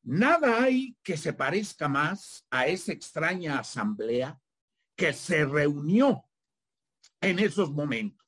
[0.05, 4.41] Nada hay que se parezca más a esa extraña asamblea
[4.95, 6.26] que se reunió
[7.21, 8.27] en esos momentos.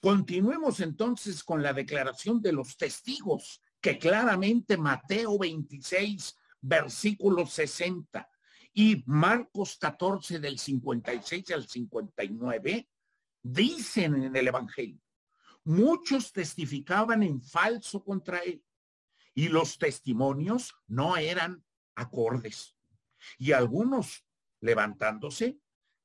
[0.00, 8.28] Continuemos entonces con la declaración de los testigos que claramente Mateo 26, versículo 60
[8.72, 12.88] y Marcos 14 del 56 al 59
[13.42, 15.00] dicen en el Evangelio.
[15.64, 18.62] Muchos testificaban en falso contra él
[19.34, 22.76] y los testimonios no eran acordes.
[23.38, 24.24] Y algunos,
[24.60, 25.58] levantándose,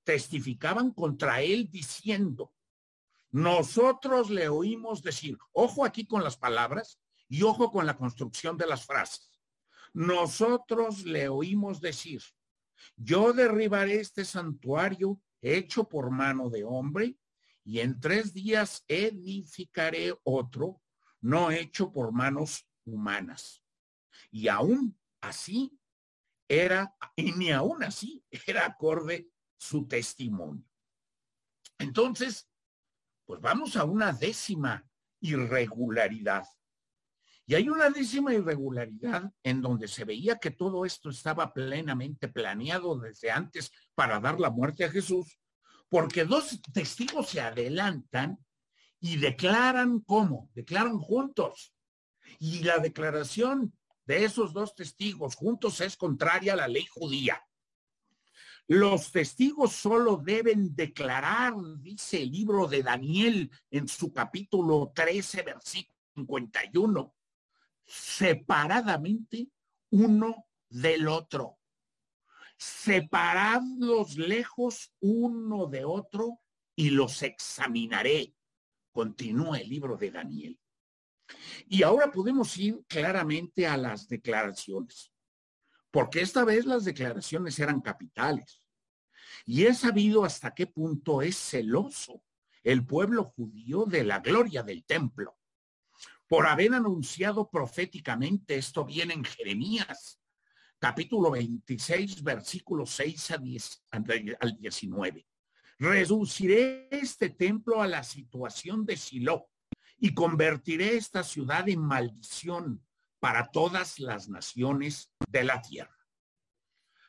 [0.05, 2.53] testificaban contra él diciendo,
[3.31, 8.67] Nosotros le oímos decir, ojo aquí con las palabras y ojo con la construcción de
[8.67, 9.41] las frases.
[9.93, 12.21] Nosotros le oímos decir,
[12.95, 17.17] yo derribaré este santuario hecho por mano de hombre
[17.63, 20.81] y en tres días edificaré otro
[21.21, 23.63] no hecho por manos humanas.
[24.29, 25.79] Y aún así
[26.47, 30.63] era, y ni aún así era acorde su testimonio.
[31.77, 32.49] Entonces,
[33.25, 34.87] pues vamos a una décima
[35.19, 36.45] irregularidad.
[37.47, 42.97] Y hay una décima irregularidad en donde se veía que todo esto estaba plenamente planeado
[42.97, 45.39] desde antes para dar la muerte a Jesús,
[45.89, 48.39] porque dos testigos se adelantan
[48.99, 51.75] y declaran cómo, declaran juntos.
[52.39, 53.73] Y la declaración
[54.05, 57.44] de esos dos testigos juntos es contraria a la ley judía.
[58.67, 65.95] Los testigos solo deben declarar, dice el libro de Daniel en su capítulo 13, versículo
[66.15, 67.15] 51,
[67.85, 69.49] separadamente
[69.91, 71.59] uno del otro.
[72.57, 76.39] Separadlos lejos uno de otro
[76.75, 78.33] y los examinaré.
[78.91, 80.59] Continúa el libro de Daniel.
[81.67, 85.11] Y ahora podemos ir claramente a las declaraciones
[85.95, 88.61] porque esta vez las declaraciones eran capitales.
[89.45, 92.21] Y he sabido hasta qué punto es celoso
[92.63, 95.37] el pueblo judío de la gloria del templo.
[96.27, 100.19] Por haber anunciado proféticamente, esto viene en Jeremías,
[100.79, 103.31] capítulo 26, versículos 6
[104.41, 105.25] al 19.
[105.79, 109.47] Reduciré este templo a la situación de Silo
[109.97, 112.84] y convertiré esta ciudad en maldición
[113.25, 115.97] para todas las naciones de la tierra.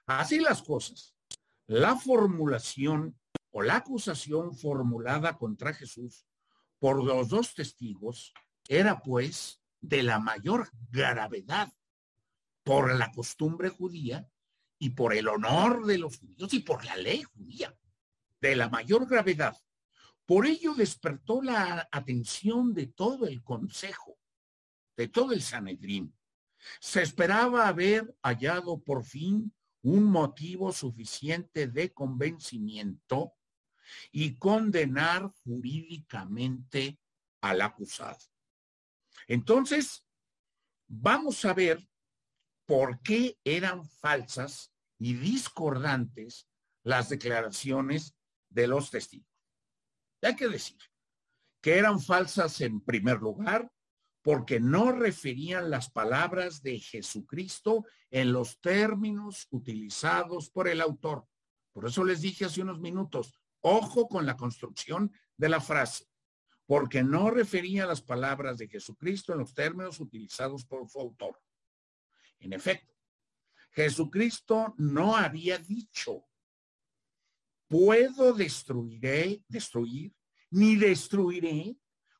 [0.06, 1.14] Así las cosas.
[1.66, 6.26] La formulación o la acusación formulada contra Jesús
[6.78, 8.32] por los dos testigos
[8.66, 11.70] era pues de la mayor gravedad
[12.64, 14.26] por la costumbre judía
[14.78, 17.76] y por el honor de los judíos y por la ley judía,
[18.40, 19.54] de la mayor gravedad.
[20.24, 24.16] Por ello despertó la atención de todo el consejo
[24.96, 26.14] de todo el Sanedrín.
[26.80, 33.34] Se esperaba haber hallado por fin un motivo suficiente de convencimiento
[34.10, 36.98] y condenar jurídicamente
[37.40, 38.18] al acusado.
[39.28, 40.04] Entonces,
[40.88, 41.86] vamos a ver
[42.64, 46.48] por qué eran falsas y discordantes
[46.82, 48.16] las declaraciones
[48.48, 49.28] de los testigos.
[50.22, 50.78] Hay que decir
[51.60, 53.70] que eran falsas en primer lugar
[54.26, 61.28] porque no referían las palabras de Jesucristo en los términos utilizados por el autor.
[61.72, 66.08] Por eso les dije hace unos minutos, ojo con la construcción de la frase,
[66.66, 71.40] porque no refería las palabras de Jesucristo en los términos utilizados por su autor.
[72.40, 72.96] En efecto,
[73.70, 76.26] Jesucristo no había dicho,
[77.68, 80.12] puedo destruiré, destruir,
[80.50, 81.76] ni destruiré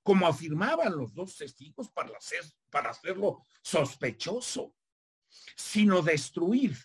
[0.06, 4.72] como afirmaban los dos testigos para, hacer, para hacerlo sospechoso,
[5.56, 6.76] sino destruir,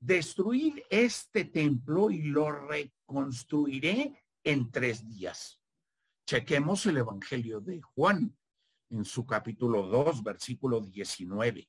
[0.00, 5.60] destruir este templo y lo reconstruiré en tres días.
[6.26, 8.34] Chequemos el Evangelio de Juan
[8.88, 11.68] en su capítulo 2, versículo 19.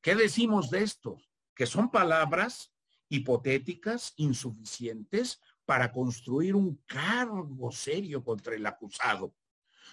[0.00, 1.20] ¿Qué decimos de esto?
[1.56, 2.72] Que son palabras
[3.08, 9.34] hipotéticas, insuficientes para construir un cargo serio contra el acusado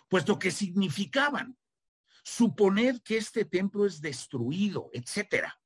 [0.07, 1.57] puesto que significaban
[2.23, 5.59] suponer que este templo es destruido, etcétera.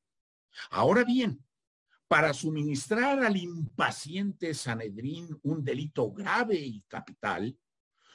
[0.69, 1.43] Ahora bien,
[2.07, 7.57] para suministrar al impaciente Sanedrín un delito grave y capital,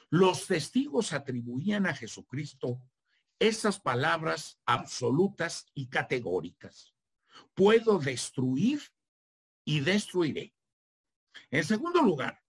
[0.09, 2.81] los testigos atribuían a Jesucristo
[3.39, 6.93] esas palabras absolutas y categóricas.
[7.53, 8.81] Puedo destruir
[9.65, 10.53] y destruiré.
[11.49, 12.41] En segundo lugar,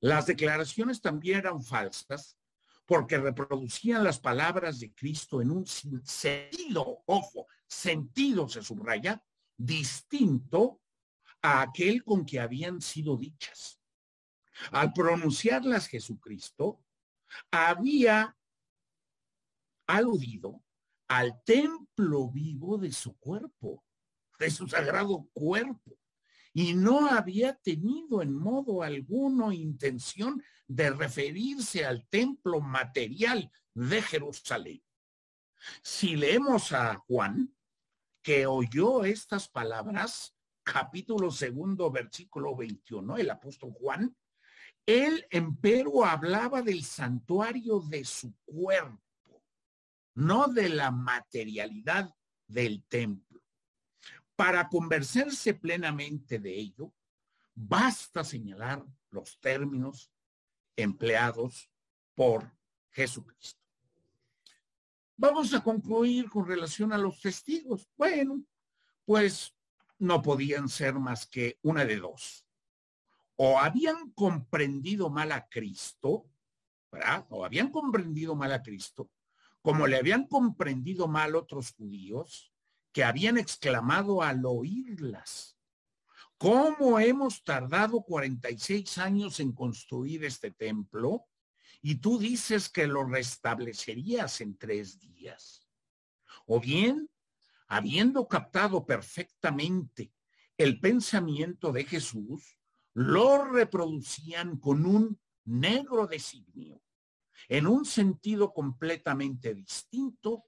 [0.00, 2.39] las declaraciones también eran falsas
[2.90, 9.22] porque reproducían las palabras de Cristo en un sentido, ojo, sentido se subraya,
[9.56, 10.80] distinto
[11.40, 13.80] a aquel con que habían sido dichas.
[14.72, 16.84] Al pronunciarlas Jesucristo,
[17.52, 18.36] había
[19.86, 20.60] aludido
[21.06, 23.84] al templo vivo de su cuerpo,
[24.40, 25.96] de su sagrado cuerpo
[26.52, 34.82] y no había tenido en modo alguno intención de referirse al templo material de Jerusalén.
[35.82, 37.54] Si leemos a Juan,
[38.22, 44.16] que oyó estas palabras, capítulo segundo, versículo 21, el apóstol Juan,
[44.86, 49.44] Él, empero, hablaba del santuario de su cuerpo,
[50.14, 52.14] no de la materialidad
[52.46, 53.29] del templo.
[54.40, 56.94] Para convencerse plenamente de ello,
[57.54, 60.10] basta señalar los términos
[60.76, 61.70] empleados
[62.14, 62.50] por
[62.88, 63.60] Jesucristo.
[65.14, 67.86] Vamos a concluir con relación a los testigos.
[67.98, 68.42] Bueno,
[69.04, 69.54] pues
[69.98, 72.46] no podían ser más que una de dos.
[73.36, 76.24] O habían comprendido mal a Cristo,
[76.90, 77.26] ¿verdad?
[77.28, 79.10] O habían comprendido mal a Cristo,
[79.60, 82.49] como le habían comprendido mal otros judíos
[82.92, 85.56] que habían exclamado al oírlas.
[86.38, 91.26] ¿Cómo hemos tardado 46 años en construir este templo?
[91.82, 95.66] y tú dices que lo restablecerías en tres días.
[96.46, 97.08] O bien,
[97.68, 100.12] habiendo captado perfectamente
[100.56, 102.58] el pensamiento de Jesús,
[102.92, 106.82] lo reproducían con un negro designio,
[107.48, 110.44] en un sentido completamente distinto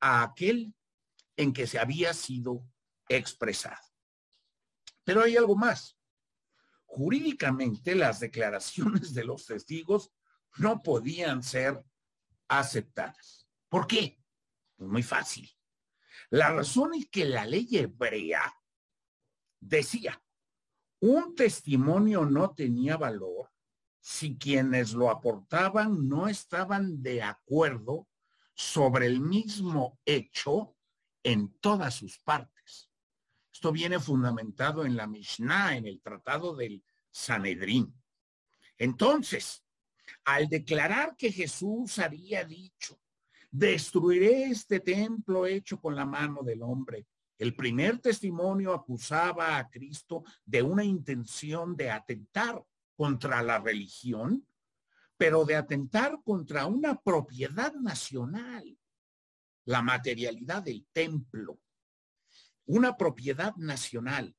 [0.00, 0.74] a aquel
[1.36, 2.66] en que se había sido
[3.08, 3.82] expresado.
[5.04, 5.98] Pero hay algo más.
[6.84, 10.12] Jurídicamente, las declaraciones de los testigos
[10.56, 11.84] no podían ser
[12.48, 13.48] aceptadas.
[13.68, 14.18] ¿Por qué?
[14.76, 15.50] Pues muy fácil.
[16.30, 18.54] La razón es que la ley hebrea
[19.60, 20.22] decía,
[21.00, 23.50] un testimonio no tenía valor
[24.00, 28.06] si quienes lo aportaban no estaban de acuerdo
[28.54, 30.73] sobre el mismo hecho
[31.24, 32.90] en todas sus partes.
[33.52, 37.92] Esto viene fundamentado en la Mishnah, en el Tratado del Sanedrín.
[38.76, 39.64] Entonces,
[40.24, 43.00] al declarar que Jesús había dicho,
[43.50, 47.06] destruiré este templo hecho con la mano del hombre.
[47.38, 52.62] El primer testimonio acusaba a Cristo de una intención de atentar
[52.96, 54.46] contra la religión,
[55.16, 58.76] pero de atentar contra una propiedad nacional,
[59.64, 61.60] la materialidad del templo,
[62.66, 64.36] una propiedad nacional.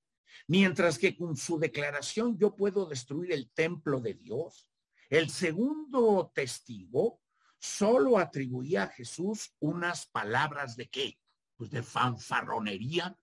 [0.47, 4.69] Mientras que con su declaración yo puedo destruir el templo de Dios,
[5.09, 7.21] el segundo testigo
[7.57, 11.19] solo atribuía a Jesús unas palabras de qué?
[11.55, 13.17] Pues de fanfarronería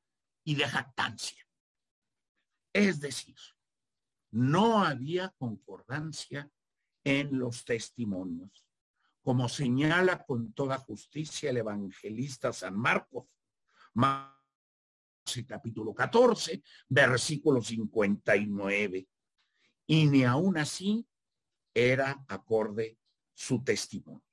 [0.45, 1.47] y de jactancia.
[2.73, 3.37] Es decir,
[4.31, 6.51] no había concordancia
[7.05, 8.65] en los testimonios,
[9.23, 13.27] como señala con toda justicia el evangelista San Marcos,
[15.47, 19.09] capítulo 14, versículo 59.
[19.87, 21.07] Y ni aún así
[21.73, 22.99] era acorde
[23.33, 24.25] su testimonio.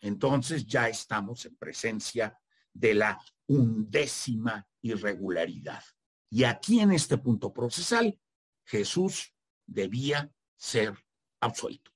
[0.00, 2.38] Entonces ya estamos en presencia
[2.72, 5.82] de la undécima irregularidad.
[6.30, 8.18] Y aquí en este punto procesal,
[8.64, 9.34] Jesús
[9.66, 10.94] debía ser
[11.40, 11.90] absuelto.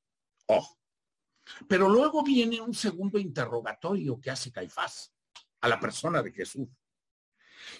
[0.47, 0.78] Oh.
[1.69, 5.13] Pero luego viene un segundo interrogatorio que hace Caifás
[5.61, 6.69] a la persona de Jesús.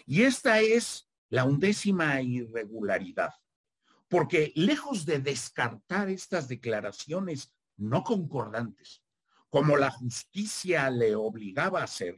[0.07, 3.33] Y esta es la undécima irregularidad
[4.09, 9.03] porque lejos de descartar estas declaraciones no concordantes,
[9.51, 12.17] como la justicia le obligaba a hacer,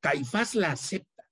[0.00, 1.24] Caifás la acepta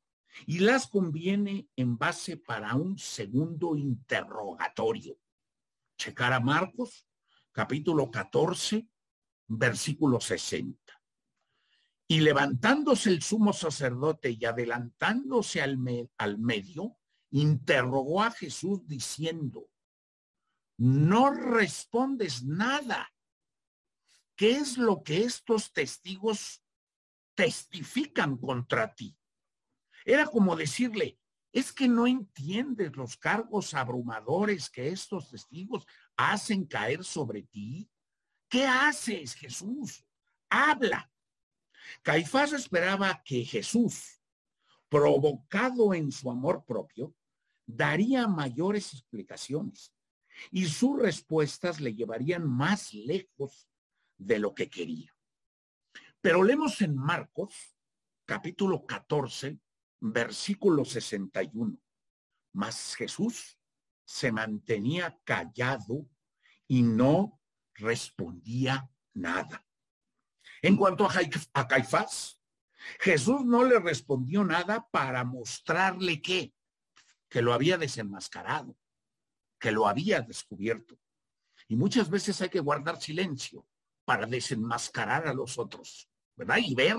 [0.44, 5.18] y las conviene en base para un segundo interrogatorio.
[5.96, 7.06] Checar a Marcos,
[7.52, 8.86] capítulo 14,
[9.48, 10.78] versículo 60.
[12.08, 15.78] Y levantándose el sumo sacerdote y adelantándose al,
[16.18, 16.96] al medio,
[17.30, 19.68] interrogó a Jesús diciendo,
[20.78, 23.12] no respondes nada.
[24.36, 26.62] ¿Qué es lo que estos testigos
[27.34, 29.16] testifican contra ti?
[30.04, 31.18] Era como decirle,
[31.52, 35.86] es que no entiendes los cargos abrumadores que estos testigos
[36.16, 37.90] hacen caer sobre ti.
[38.56, 40.02] ¿Qué haces, Jesús?
[40.48, 41.12] Habla.
[42.00, 44.22] Caifás esperaba que Jesús,
[44.88, 47.14] provocado en su amor propio,
[47.66, 49.92] daría mayores explicaciones
[50.50, 53.68] y sus respuestas le llevarían más lejos
[54.16, 55.14] de lo que quería.
[56.22, 57.76] Pero leemos en Marcos,
[58.24, 59.60] capítulo 14,
[60.00, 61.78] versículo 61.
[62.54, 63.58] Mas Jesús
[64.06, 66.08] se mantenía callado
[66.66, 67.38] y no
[67.76, 69.64] respondía nada.
[70.62, 71.08] En cuanto
[71.52, 72.40] a, Caifás,
[73.00, 76.54] Jesús no le respondió nada para mostrarle que,
[77.28, 78.76] que lo había desenmascarado
[79.58, 80.98] que lo había descubierto.
[81.68, 83.66] Y muchas veces hay que guardar silencio
[84.04, 86.58] para desenmascarar a los otros, ¿verdad?
[86.62, 86.96] Y ver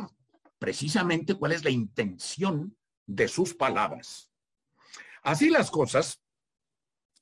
[0.59, 2.75] precisamente cuál es la intención
[3.05, 4.29] de sus palabras.
[5.23, 6.21] Así las cosas,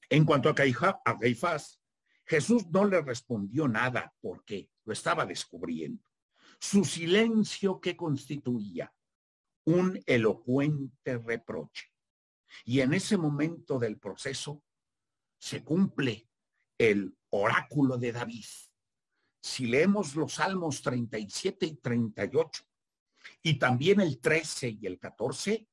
[0.10, 1.80] en cuanto a, Caifás,
[2.26, 6.04] Jesús no le respondió nada porque lo estaba descubriendo.
[6.60, 8.94] Su silencio que constituía
[9.66, 11.92] un elocuente reproche.
[12.64, 14.64] Y en ese momento del proceso
[15.38, 16.30] se cumple
[16.78, 18.46] el oráculo de David.
[19.42, 22.64] Si leemos los Salmos 37 y 38
[23.44, 25.68] y también el 13 y el 14,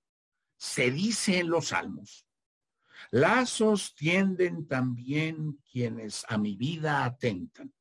[0.56, 2.26] se dice en los Salmos,
[3.10, 7.72] lazos tienden también quienes a mi vida atentan.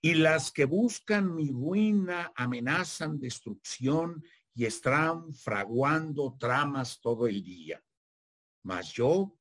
[0.00, 4.22] Y las que buscan mi ruina amenazan destrucción
[4.54, 7.82] y están fraguando tramas todo el día.
[8.62, 9.36] Mas yo,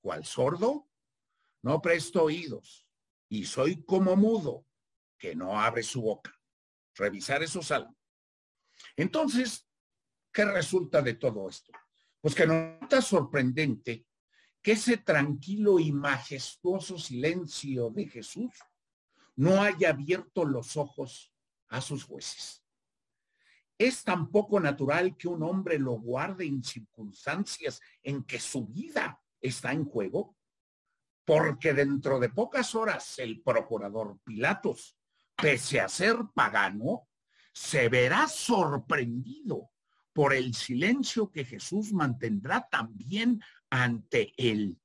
[0.00, 0.88] cual sordo,
[1.62, 2.86] no presto oídos
[3.28, 4.66] y soy como mudo
[5.18, 6.32] que no abre su boca.
[6.94, 7.96] Revisar esos salmos.
[8.96, 9.66] Entonces,
[10.32, 11.72] ¿qué resulta de todo esto?
[12.26, 14.04] Pues que no está sorprendente
[14.60, 18.52] que ese tranquilo y majestuoso silencio de Jesús
[19.36, 21.32] no haya abierto los ojos
[21.68, 22.64] a sus jueces.
[23.78, 29.22] Es tan poco natural que un hombre lo guarde en circunstancias en que su vida
[29.40, 30.36] está en juego,
[31.24, 34.98] porque dentro de pocas horas el procurador Pilatos,
[35.36, 37.06] pese a ser pagano,
[37.52, 39.70] se verá sorprendido
[40.16, 44.80] por el silencio que Jesús mantendrá también ante él.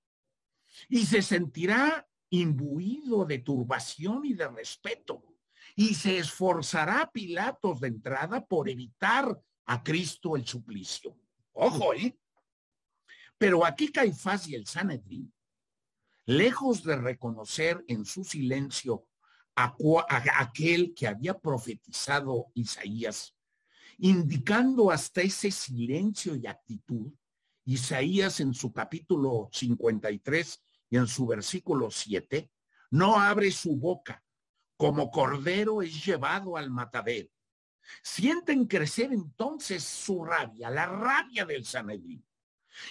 [0.89, 5.23] Y se sentirá imbuido de turbación y de respeto
[5.73, 11.17] y se esforzará Pilatos de entrada por evitar a Cristo el suplicio.
[11.53, 12.19] Ojo, ¿eh?
[13.37, 15.33] Pero aquí Caifás y el Sanedrín,
[16.25, 19.07] lejos de reconocer en su silencio
[19.55, 19.73] a,
[20.39, 23.33] aquel que había profetizado Isaías,
[24.03, 27.13] indicando hasta ese silencio y actitud,
[27.65, 32.49] Isaías en su capítulo 53 y en su versículo 7,
[32.89, 34.23] no abre su boca,
[34.75, 37.29] como cordero es llevado al matadero.
[38.01, 42.25] Sienten crecer entonces su rabia, la rabia del Sanedrín,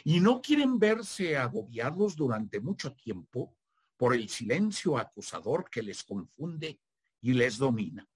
[0.04, 3.56] y no quieren verse agobiados durante mucho tiempo
[3.96, 6.80] por el silencio acusador que les confunde
[7.20, 8.08] y les domina.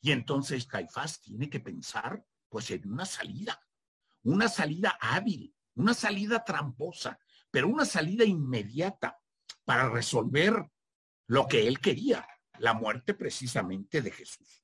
[0.00, 3.60] Y entonces Caifás tiene que pensar pues en una salida,
[4.22, 7.18] una salida hábil, una salida tramposa,
[7.50, 9.18] pero una salida inmediata
[9.64, 10.70] para resolver
[11.26, 12.26] lo que él quería,
[12.58, 14.62] la muerte precisamente de Jesús.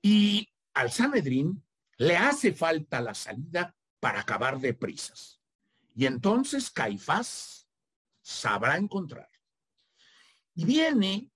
[0.00, 1.64] Y al Sanedrín
[1.96, 5.40] le hace falta la salida para acabar de prisas.
[5.94, 7.68] Y entonces Caifás
[8.22, 9.28] sabrá encontrar.
[10.54, 11.31] Y viene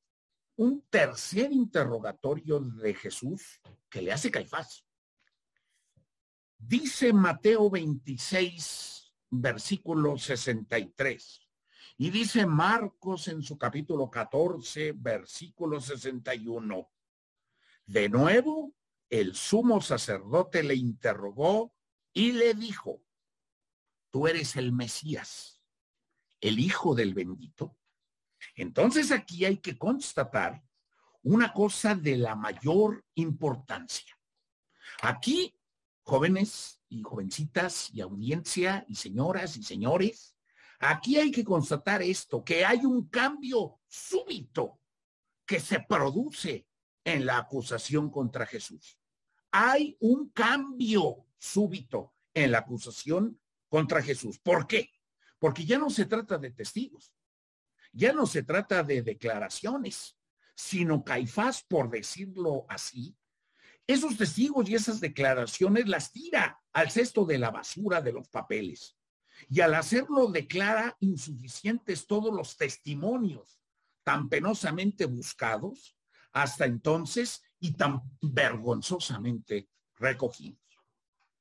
[0.56, 4.84] un tercer interrogatorio de Jesús que le hace Caifás.
[6.58, 11.42] Dice Mateo 26, versículo 63.
[11.98, 16.90] Y dice Marcos en su capítulo 14, versículo 61.
[17.86, 18.74] De nuevo,
[19.08, 21.74] el sumo sacerdote le interrogó
[22.12, 23.02] y le dijo,
[24.10, 25.62] tú eres el Mesías,
[26.40, 27.76] el Hijo del bendito.
[28.54, 30.62] Entonces aquí hay que constatar
[31.22, 34.16] una cosa de la mayor importancia.
[35.02, 35.54] Aquí,
[36.02, 40.36] jóvenes y jovencitas y audiencia y señoras y señores,
[40.78, 44.80] Aquí hay que constatar esto, que hay un cambio súbito
[45.46, 46.66] que se produce
[47.04, 48.98] en la acusación contra Jesús.
[49.50, 54.38] Hay un cambio súbito en la acusación contra Jesús.
[54.38, 54.90] ¿Por qué?
[55.38, 57.12] Porque ya no se trata de testigos,
[57.96, 60.18] ya no se trata de declaraciones,
[60.54, 63.16] sino Caifás, por decirlo así,
[63.86, 68.96] esos testigos y esas declaraciones las tira al cesto de la basura de los papeles
[69.48, 73.60] y al hacerlo declara insuficientes todos los testimonios
[74.02, 75.96] tan penosamente buscados
[76.32, 80.60] hasta entonces y tan vergonzosamente recogidos.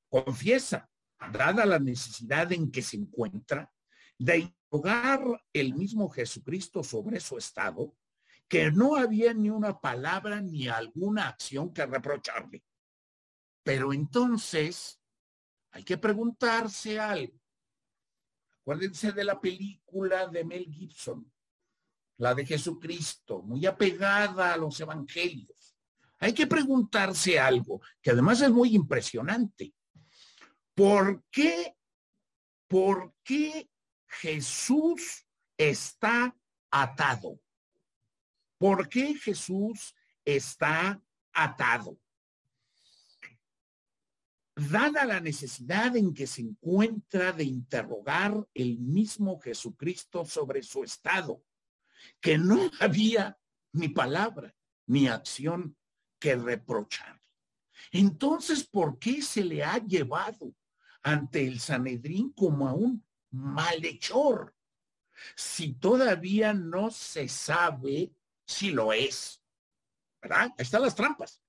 [0.07, 0.89] Confiesa,
[1.31, 3.71] dada la necesidad en que se encuentra,
[4.17, 4.54] de
[5.53, 7.95] el mismo Jesucristo sobre su estado,
[8.47, 12.63] que no había ni una palabra ni alguna acción que reprocharle.
[13.63, 15.01] Pero entonces
[15.71, 17.39] hay que preguntarse algo.
[18.61, 21.31] Acuérdense de la película de Mel Gibson,
[22.17, 25.75] la de Jesucristo, muy apegada a los evangelios.
[26.19, 29.73] Hay que preguntarse algo, que además es muy impresionante.
[30.73, 31.75] ¿Por qué,
[32.67, 33.69] por qué
[34.19, 35.25] Jesús
[35.57, 36.35] está
[36.71, 37.39] atado?
[38.57, 41.01] ¿Por qué Jesús está
[41.33, 41.99] atado?
[44.55, 51.43] dada la necesidad en que se encuentra de interrogar el mismo Jesucristo sobre su estado
[52.21, 53.37] que no había
[53.73, 54.55] ni palabra
[54.87, 55.75] ni acción
[56.19, 57.21] que reprochar.
[57.91, 60.53] Entonces, ¿por qué se le ha llevado
[61.03, 63.04] ante el Sanedrín como a un
[63.35, 64.55] malhechor?
[65.35, 68.11] Si todavía no se sabe
[68.45, 69.41] si lo es,
[70.21, 70.41] ¿verdad?
[70.41, 71.41] Ahí están las trampas.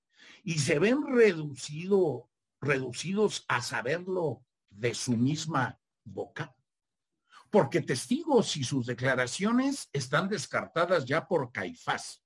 [0.43, 2.29] Y se ven reducido,
[2.61, 6.55] reducidos a saberlo de su misma boca.
[7.49, 12.23] Porque testigos y sus declaraciones están descartadas ya por Caifás.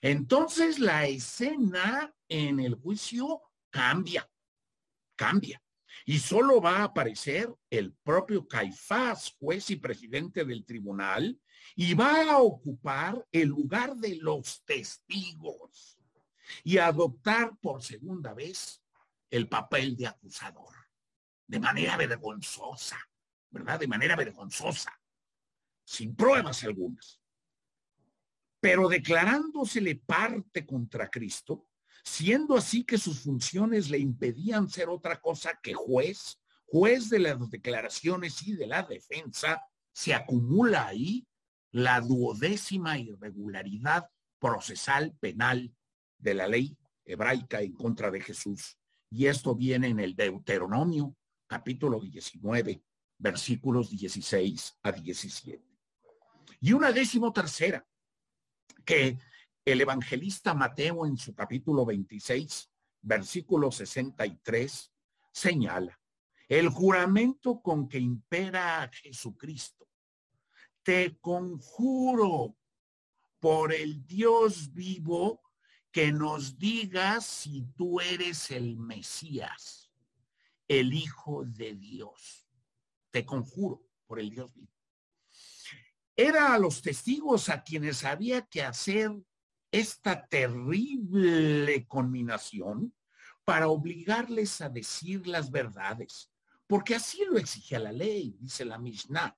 [0.00, 4.28] Entonces la escena en el juicio cambia,
[5.16, 5.62] cambia.
[6.04, 11.40] Y solo va a aparecer el propio Caifás, juez y presidente del tribunal,
[11.76, 15.98] y va a ocupar el lugar de los testigos
[16.64, 18.82] y adoptar por segunda vez
[19.30, 20.74] el papel de acusador,
[21.46, 22.98] de manera vergonzosa,
[23.50, 23.78] ¿verdad?
[23.80, 24.92] De manera vergonzosa,
[25.84, 27.22] sin pruebas algunas
[28.62, 31.66] pero declarándosele parte contra Cristo,
[32.02, 37.50] siendo así que sus funciones le impedían ser otra cosa que juez, juez de las
[37.50, 41.26] declaraciones y de la defensa, se acumula ahí
[41.70, 45.74] la duodécima irregularidad procesal penal
[46.18, 48.78] de la ley hebraica en contra de Jesús.
[49.10, 52.82] Y esto viene en el Deuteronomio, capítulo 19,
[53.18, 55.62] versículos 16 a 17.
[56.60, 57.86] Y una décimo tercera,
[58.84, 59.18] que
[59.64, 62.68] el evangelista Mateo en su capítulo 26,
[63.02, 64.92] versículo 63,
[65.30, 66.00] señala,
[66.48, 69.88] el juramento con que impera a Jesucristo.
[70.82, 72.56] Te conjuro
[73.38, 75.40] por el Dios vivo
[75.92, 79.92] que nos digas si tú eres el Mesías,
[80.66, 82.48] el Hijo de Dios.
[83.10, 84.72] Te conjuro por el Dios vivo.
[86.16, 89.12] Era a los testigos a quienes había que hacer
[89.72, 92.94] esta terrible combinación
[93.44, 96.30] para obligarles a decir las verdades,
[96.68, 99.36] porque así lo exigía la ley, dice la Mishnah.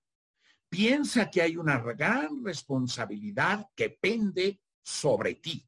[0.69, 5.67] Piensa que hay una gran responsabilidad que pende sobre ti.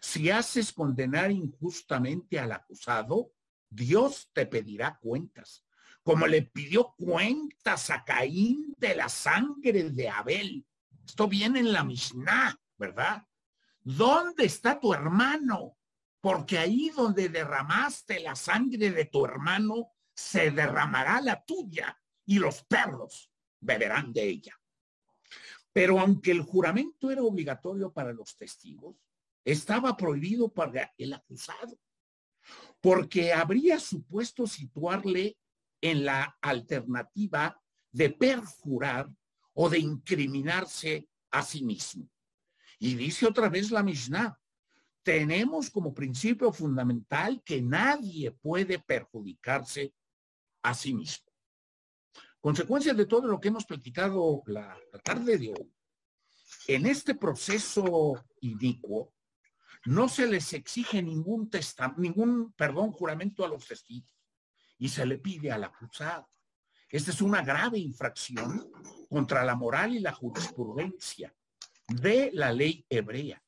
[0.00, 3.32] Si haces condenar injustamente al acusado,
[3.68, 5.64] Dios te pedirá cuentas
[6.04, 10.64] como le pidió cuentas a Caín de la sangre de Abel.
[11.04, 13.26] Esto viene en la Mishnah, ¿verdad?
[13.84, 15.76] ¿Dónde está tu hermano?
[16.20, 22.64] Porque ahí donde derramaste la sangre de tu hermano, se derramará la tuya y los
[22.64, 23.30] perros
[23.60, 24.58] beberán de ella.
[25.70, 28.96] Pero aunque el juramento era obligatorio para los testigos,
[29.44, 31.78] estaba prohibido para el acusado,
[32.80, 35.36] porque habría supuesto situarle
[35.82, 37.60] en la alternativa
[37.92, 39.10] de perjurar
[39.52, 42.08] o de incriminarse a sí mismo.
[42.78, 44.38] Y dice otra vez la Mishnah,
[45.04, 49.94] tenemos como principio fundamental que nadie puede perjudicarse
[50.62, 51.30] a sí mismo.
[52.40, 55.72] Consecuencia de todo lo que hemos platicado la, tarde de hoy,
[56.66, 59.12] en este proceso inicuo,
[59.84, 64.10] no se les exige ningún testamento, ningún, perdón, juramento a los testigos
[64.78, 66.30] y se le pide al acusado.
[66.88, 68.70] Esta es una grave infracción
[69.10, 71.34] contra la moral y la jurisprudencia
[71.88, 73.42] de la ley hebrea.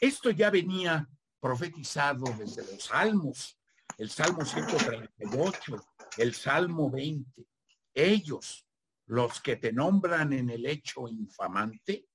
[0.00, 1.08] Esto ya venía
[1.40, 3.58] profetizado desde los salmos,
[3.98, 5.76] el Salmo 138,
[6.18, 7.46] el Salmo 20.
[7.94, 8.66] Ellos,
[9.06, 12.06] los que te nombran en el hecho infamante,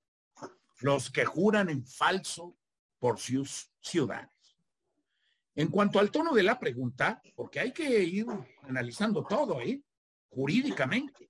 [0.80, 2.56] los que juran en falso
[2.98, 4.30] por sus ciudades.
[5.54, 8.26] En cuanto al tono de la pregunta, porque hay que ir
[8.62, 9.82] analizando todo, ¿eh?
[10.30, 11.27] Jurídicamente.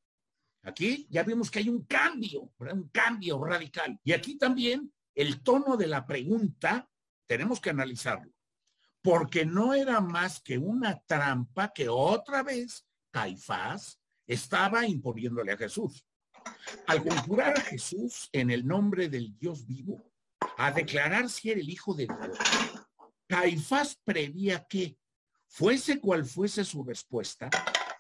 [0.63, 3.99] Aquí ya vemos que hay un cambio, un cambio radical.
[4.05, 6.89] Y aquí también el tono de la pregunta
[7.27, 8.33] tenemos que analizarlo,
[9.03, 16.05] porque no era más que una trampa que otra vez Caifás estaba imponiéndole a Jesús.
[16.87, 20.11] Al conjurar a Jesús en el nombre del Dios vivo,
[20.57, 22.39] a declarar si era el Hijo de Dios,
[23.27, 24.97] Caifás prevía que,
[25.47, 27.51] fuese cual fuese su respuesta,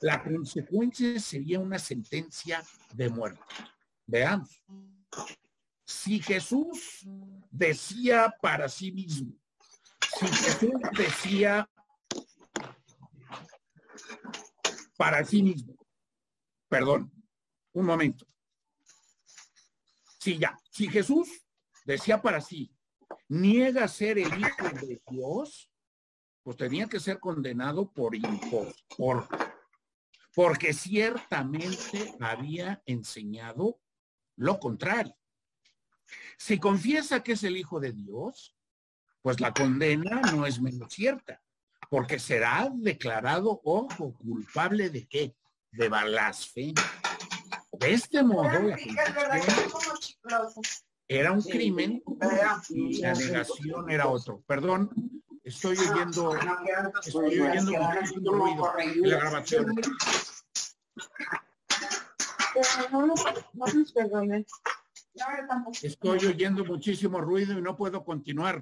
[0.00, 3.42] la consecuencia sería una sentencia de muerte.
[4.06, 4.62] Veamos.
[5.84, 7.06] Si Jesús
[7.50, 9.32] decía para sí mismo,
[10.18, 11.68] si Jesús decía
[14.96, 15.74] para sí mismo,
[16.68, 17.12] perdón,
[17.72, 18.26] un momento.
[20.18, 21.28] Si ya, si Jesús
[21.84, 22.70] decía para sí,
[23.28, 25.70] niega ser el hijo de Dios,
[26.42, 29.28] pues tenía que ser condenado por impostor,
[30.38, 33.80] porque ciertamente había enseñado
[34.36, 35.16] lo contrario.
[36.36, 38.56] Si confiesa que es el Hijo de Dios,
[39.20, 41.42] pues la condena no es menos cierta,
[41.90, 45.34] porque será declarado, ojo, culpable de qué?
[45.72, 46.84] De blasfemia.
[47.72, 48.60] De este modo,
[51.08, 52.00] era un crimen
[52.68, 54.44] y la negación era otro.
[54.46, 56.34] Perdón, estoy oyendo,
[57.04, 59.80] estoy oyendo muchísimo ruido en la grabación.
[65.82, 68.60] Estoy oyendo muchísimo ruido y no puedo continuar.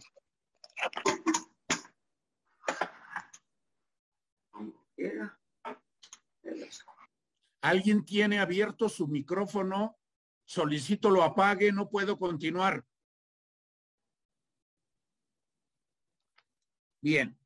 [7.62, 9.99] Alguien tiene abierto su micrófono.
[10.45, 12.84] Solicito lo apague, no puedo continuar.
[17.07, 17.38] Bien.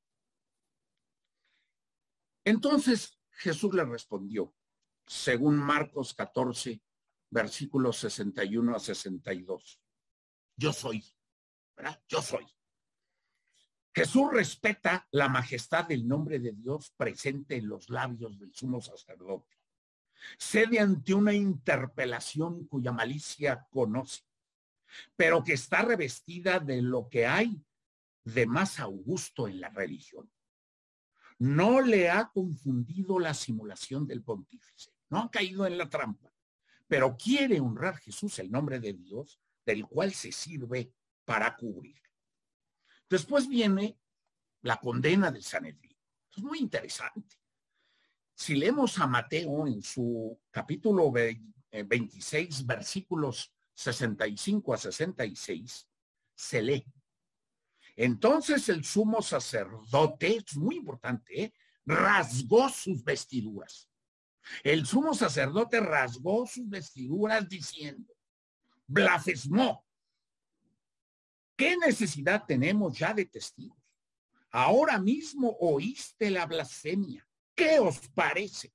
[2.46, 4.54] Entonces Jesús le respondió,
[5.06, 6.80] según Marcos 14,
[7.28, 9.82] versículos 61 a 62.
[10.56, 11.04] Yo soy,
[11.76, 12.02] ¿verdad?
[12.08, 12.46] Yo soy.
[13.94, 19.58] Jesús respeta la majestad del nombre de Dios presente en los labios del sumo sacerdote.
[20.38, 24.22] Cede ante una interpelación cuya malicia conoce,
[25.16, 27.62] pero que está revestida de lo que hay
[28.24, 30.30] de más augusto en la religión.
[31.38, 36.32] No le ha confundido la simulación del pontífice, no ha caído en la trampa,
[36.86, 40.92] pero quiere honrar Jesús el nombre de Dios, del cual se sirve
[41.24, 42.00] para cubrir.
[43.08, 43.98] Después viene
[44.62, 45.96] la condena del Sanedrín.
[46.36, 47.36] Es muy interesante.
[48.34, 55.88] Si leemos a Mateo en su capítulo 26, eh, versículos 65 a 66,
[56.34, 56.84] se lee.
[58.02, 61.52] Entonces el sumo sacerdote, es muy importante, ¿eh?
[61.84, 63.90] rasgó sus vestiduras.
[64.64, 68.10] El sumo sacerdote rasgó sus vestiduras diciendo,
[68.86, 69.84] blasfemó
[71.54, 73.76] ¿Qué necesidad tenemos ya de testigos?
[74.50, 77.28] Ahora mismo oíste la blasfemia.
[77.54, 78.72] ¿Qué os parece?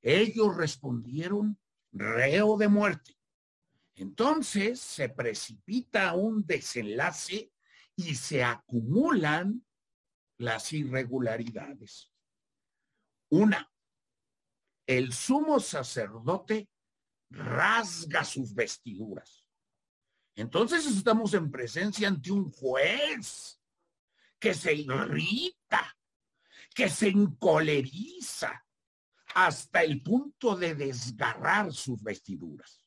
[0.00, 1.58] Ellos respondieron,
[1.90, 3.18] reo de muerte.
[3.96, 7.50] Entonces se precipita un desenlace
[7.96, 9.64] y se acumulan
[10.38, 12.10] las irregularidades.
[13.30, 13.70] Una,
[14.86, 16.68] el sumo sacerdote
[17.30, 19.44] rasga sus vestiduras.
[20.34, 23.60] Entonces estamos en presencia ante un juez
[24.38, 25.96] que se irrita,
[26.74, 28.64] que se encoleriza
[29.34, 32.84] hasta el punto de desgarrar sus vestiduras.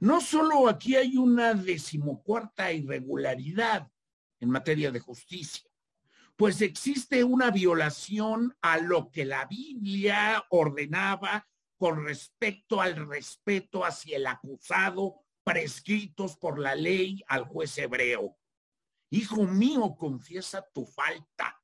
[0.00, 3.91] No solo aquí hay una decimocuarta irregularidad
[4.42, 5.70] en materia de justicia,
[6.34, 14.16] pues existe una violación a lo que la Biblia ordenaba con respecto al respeto hacia
[14.16, 18.36] el acusado prescritos por la ley al juez hebreo.
[19.10, 21.62] Hijo mío, confiesa tu falta.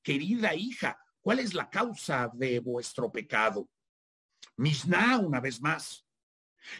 [0.00, 3.68] Querida hija, ¿cuál es la causa de vuestro pecado?
[4.56, 6.06] Misna, una vez más.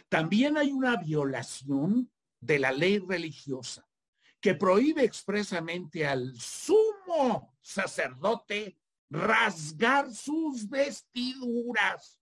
[0.07, 3.85] También hay una violación de la ley religiosa
[4.43, 8.77] que prohíbe expresamente al sumo sacerdote
[9.09, 12.19] rasgar sus vestiduras.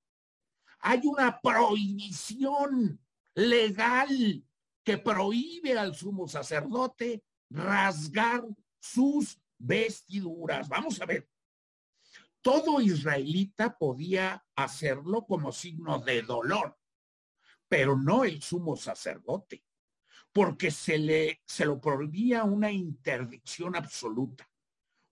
[0.81, 3.03] Hay una prohibición
[3.33, 4.45] legal
[4.83, 8.43] que prohíbe al sumo sacerdote rasgar
[8.79, 10.69] sus vestiduras.
[10.69, 11.27] Vamos a ver.
[12.43, 16.77] Todo israelita podía hacerlo como signo de dolor,
[17.67, 19.63] pero no el sumo sacerdote,
[20.33, 24.49] porque se le se lo prohibía una interdicción absoluta.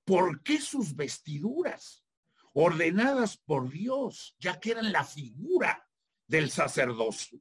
[0.05, 2.03] ¿Por qué sus vestiduras?
[2.53, 5.88] Ordenadas por Dios, ya que eran la figura
[6.28, 7.39] del sacerdocio.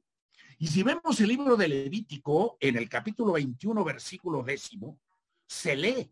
[0.59, 4.99] Y si vemos el libro de Levítico, en el capítulo 21, versículo décimo,
[5.47, 6.11] se lee,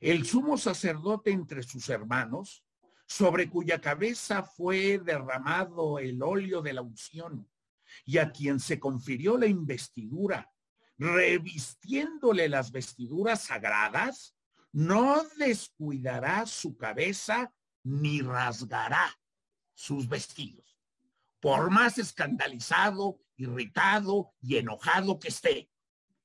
[0.00, 2.64] el sumo sacerdote entre sus hermanos,
[3.06, 7.50] sobre cuya cabeza fue derramado el óleo de la unción,
[8.04, 10.52] y a quien se confirió la investidura,
[11.00, 14.36] revistiéndole las vestiduras sagradas,
[14.70, 19.18] no descuidará su cabeza ni rasgará
[19.72, 20.78] sus vestidos.
[21.40, 25.70] Por más escandalizado irritado y enojado que esté.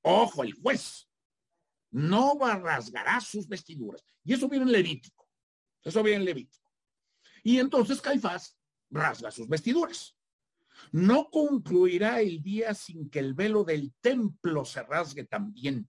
[0.02, 1.08] Ojo, el juez
[1.90, 4.04] no va rasgará sus vestiduras.
[4.22, 5.26] Y eso viene en Levítico.
[5.82, 6.70] Eso viene en Levítico.
[7.42, 8.58] Y entonces Caifás
[8.90, 10.15] rasga sus vestiduras.
[10.92, 15.88] No concluirá el día sin que el velo del templo se rasgue también.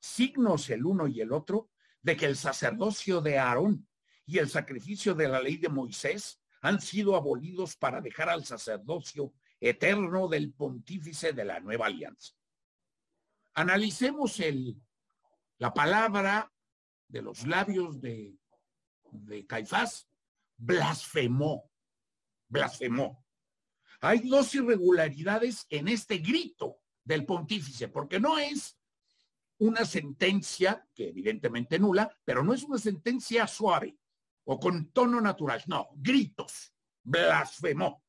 [0.00, 1.70] Signos el uno y el otro
[2.02, 3.88] de que el sacerdocio de Aarón
[4.26, 9.32] y el sacrificio de la ley de Moisés han sido abolidos para dejar al sacerdocio
[9.60, 12.34] eterno del pontífice de la nueva alianza.
[13.54, 14.80] Analicemos el,
[15.58, 16.52] la palabra
[17.08, 18.36] de los labios de,
[19.10, 20.08] de Caifás,
[20.56, 21.70] blasfemó,
[22.48, 23.24] blasfemó.
[24.00, 28.78] Hay dos irregularidades en este grito del pontífice, porque no es
[29.58, 33.98] una sentencia, que evidentemente nula, pero no es una sentencia suave
[34.44, 36.72] o con tono natural, no, gritos,
[37.02, 38.02] blasfemó.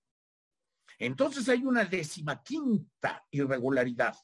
[0.97, 4.15] Entonces hay una décima quinta irregularidad,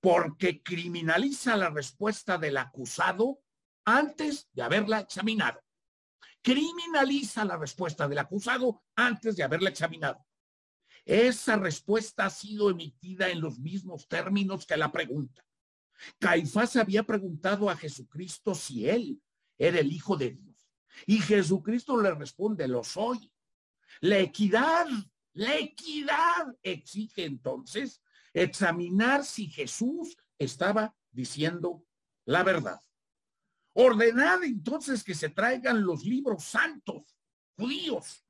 [0.00, 3.40] porque criminaliza la respuesta del acusado
[3.84, 5.62] antes de haberla examinado.
[6.42, 10.25] Criminaliza la respuesta del acusado antes de haberla examinado.
[11.06, 15.42] Esa respuesta ha sido emitida en los mismos términos que la pregunta.
[16.18, 19.22] Caifás había preguntado a Jesucristo si él
[19.56, 20.68] era el Hijo de Dios.
[21.06, 23.32] Y Jesucristo le responde, lo soy.
[24.00, 24.86] La equidad
[25.36, 28.00] la equidad exige entonces
[28.32, 31.84] examinar si Jesús estaba diciendo
[32.24, 32.80] la verdad.
[33.74, 37.18] Ordenad entonces que se traigan los libros santos
[37.54, 38.24] judíos,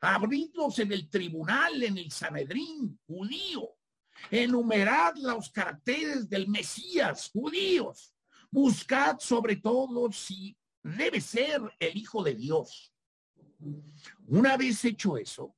[0.00, 3.76] abridlos en el tribunal, en el Sanedrín judío,
[4.30, 8.14] enumerad los caracteres del Mesías judíos,
[8.50, 12.92] buscad sobre todo si debe ser el Hijo de Dios.
[14.26, 15.56] Una vez hecho eso,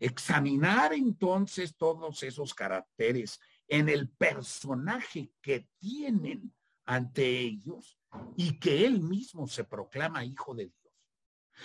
[0.00, 6.54] Examinar entonces todos esos caracteres en el personaje que tienen
[6.86, 7.98] ante ellos
[8.34, 10.79] y que él mismo se proclama hijo de Dios.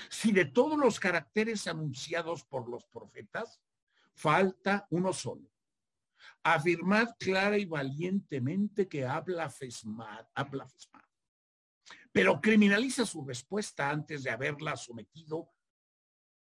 [0.09, 3.61] Si de todos los caracteres anunciados por los profetas,
[4.13, 5.49] falta uno solo.
[6.43, 10.67] Afirmad clara y valientemente que habla Fesmad, habla
[12.15, 15.53] pero criminaliza su respuesta antes de haberla sometido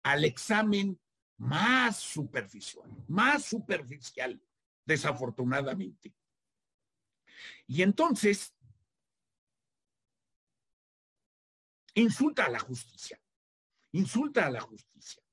[0.04, 1.00] al examen
[1.38, 4.40] más superficial, más superficial,
[4.86, 6.14] desafortunadamente.
[7.66, 8.54] Y entonces,
[11.96, 13.20] insulta a la justicia,
[13.94, 15.24] insulta a la justicia.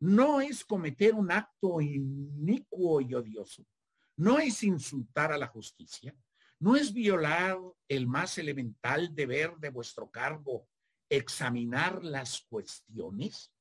[0.00, 3.66] No es cometer un acto inicuo y odioso,
[4.16, 6.14] no es insultar a la justicia,
[6.58, 7.58] no es violar
[7.88, 10.68] el más elemental deber de vuestro cargo,
[11.08, 13.52] examinar las cuestiones.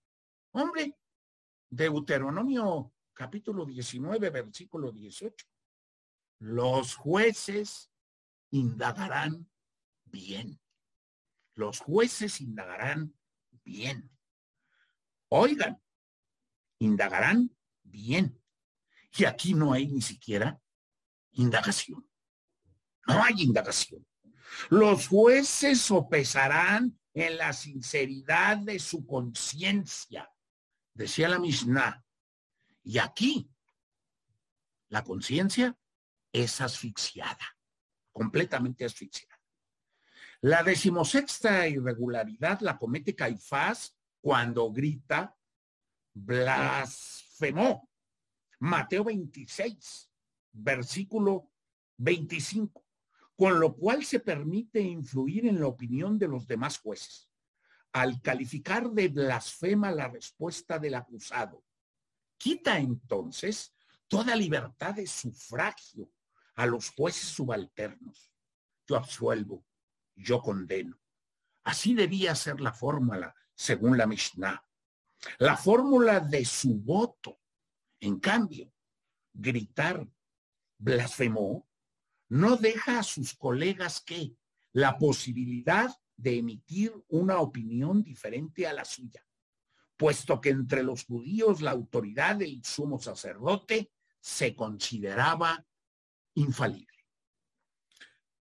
[0.52, 0.98] Hombre,
[1.70, 5.46] Deuteronomio capítulo 19, versículo 18.
[6.40, 7.92] Los jueces
[8.52, 9.50] indagarán
[10.06, 10.60] bien.
[11.56, 13.16] Los jueces indagarán
[13.64, 14.10] bien.
[15.34, 15.82] Oigan,
[16.80, 18.42] indagarán bien.
[19.18, 20.62] Y aquí no hay ni siquiera
[21.32, 22.08] indagación.
[23.08, 24.06] No hay indagación.
[24.70, 30.32] Los jueces sopesarán en la sinceridad de su conciencia
[30.94, 32.04] decía la Mishnah.
[32.84, 33.50] Y aquí
[34.90, 35.78] la conciencia
[36.32, 37.58] es asfixiada,
[38.12, 39.40] completamente asfixiada.
[40.42, 45.36] La decimosexta irregularidad la comete Caifás cuando grita
[46.14, 47.90] blasfemó.
[48.60, 50.12] Mateo 26,
[50.52, 51.52] versículo
[51.98, 52.86] 25,
[53.36, 57.32] con lo cual se permite influir en la opinión de los demás jueces
[57.94, 61.64] al calificar de blasfema la respuesta del acusado,
[62.38, 63.76] quita entonces
[64.08, 66.10] toda libertad de sufragio
[66.56, 68.32] a los jueces subalternos.
[68.88, 69.66] Yo absuelvo,
[70.16, 71.00] yo condeno.
[71.64, 74.66] Así debía ser la fórmula, según la Mishnah.
[75.38, 77.40] La fórmula de su voto,
[78.00, 78.74] en cambio,
[79.32, 80.08] gritar
[80.80, 81.70] blasfemó,
[82.30, 84.36] no deja a sus colegas que
[84.72, 89.24] la posibilidad de emitir una opinión diferente a la suya,
[89.96, 95.64] puesto que entre los judíos la autoridad del sumo sacerdote se consideraba
[96.34, 96.98] infalible.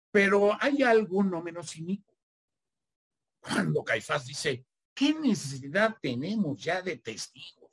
[0.09, 2.17] Pero hay algo no menos inicuo.
[3.39, 7.71] Cuando Caifás dice, ¿qué necesidad tenemos ya de testigos?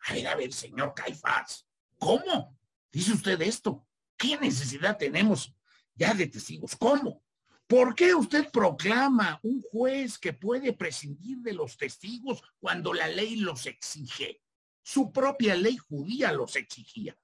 [0.00, 1.66] A ver, a ver, señor Caifás,
[1.98, 2.56] ¿cómo?
[2.90, 3.86] Dice usted esto.
[4.16, 5.54] ¿Qué necesidad tenemos
[5.94, 6.74] ya de testigos?
[6.76, 7.22] ¿Cómo?
[7.66, 13.36] ¿Por qué usted proclama un juez que puede prescindir de los testigos cuando la ley
[13.36, 14.40] los exige?
[14.82, 17.16] Su propia ley judía los exigía.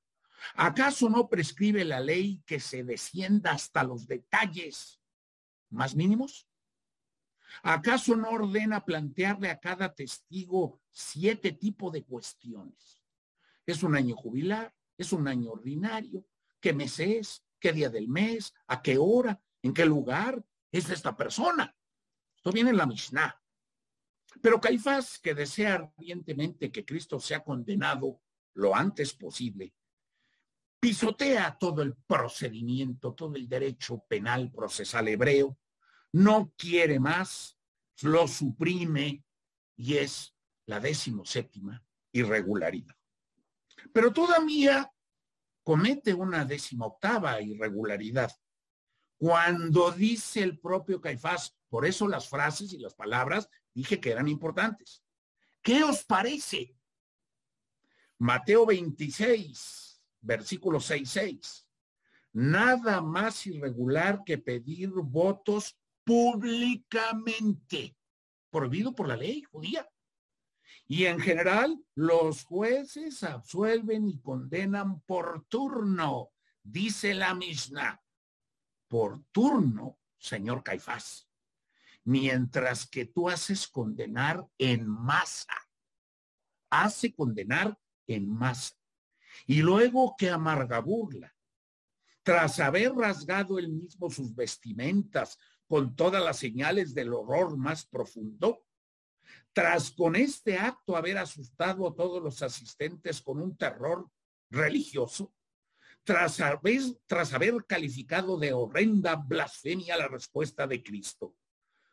[0.55, 5.01] ¿Acaso no prescribe la ley que se descienda hasta los detalles
[5.71, 6.47] más mínimos?
[7.62, 13.03] ¿Acaso no ordena plantearle a cada testigo siete tipos de cuestiones?
[13.66, 14.74] ¿Es un año jubilar?
[14.97, 16.26] ¿Es un año ordinario?
[16.61, 17.45] ¿Qué mes es?
[17.59, 18.55] ¿Qué día del mes?
[18.66, 19.40] ¿A qué hora?
[19.62, 21.74] ¿En qué lugar es esta persona?
[22.36, 23.40] Esto viene en la Mishnah.
[24.42, 28.20] Pero Caifás, que desea ardientemente que Cristo sea condenado
[28.55, 29.74] lo antes posible,
[30.78, 35.59] pisotea todo el procedimiento, todo el derecho penal procesal hebreo,
[36.15, 37.59] no quiere más,
[38.03, 39.25] lo suprime
[39.77, 40.33] y es
[40.65, 40.81] la
[41.25, 42.95] séptima irregularidad.
[43.93, 44.93] Pero todavía
[45.65, 48.31] comete una décima octava irregularidad.
[49.19, 54.29] Cuando dice el propio Caifás, por eso las frases y las palabras dije que eran
[54.29, 55.03] importantes.
[55.62, 56.77] ¿Qué os parece?
[58.19, 61.67] Mateo 26, versículo 6, 6.
[62.35, 67.97] Nada más irregular que pedir votos públicamente,
[68.51, 69.89] prohibido por la ley judía.
[70.87, 76.31] Y en general, los jueces absuelven y condenan por turno,
[76.63, 78.03] dice la Mishnah.
[78.87, 81.27] Por turno, señor Caifás.
[82.05, 85.55] Mientras que tú haces condenar en masa.
[86.69, 88.77] Hace condenar en masa.
[89.47, 91.35] Y luego que amarga burla.
[92.23, 95.39] Tras haber rasgado él mismo sus vestimentas
[95.75, 98.64] con todas las señales del horror más profundo,
[99.53, 104.09] tras con este acto haber asustado a todos los asistentes con un terror
[104.51, 105.35] religioso,
[106.05, 111.35] tras haber, tras haber calificado de horrenda blasfemia la respuesta de Cristo,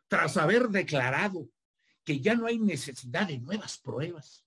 [0.06, 1.48] tras haber declarado
[2.04, 4.46] que ya no hay necesidad de nuevas pruebas,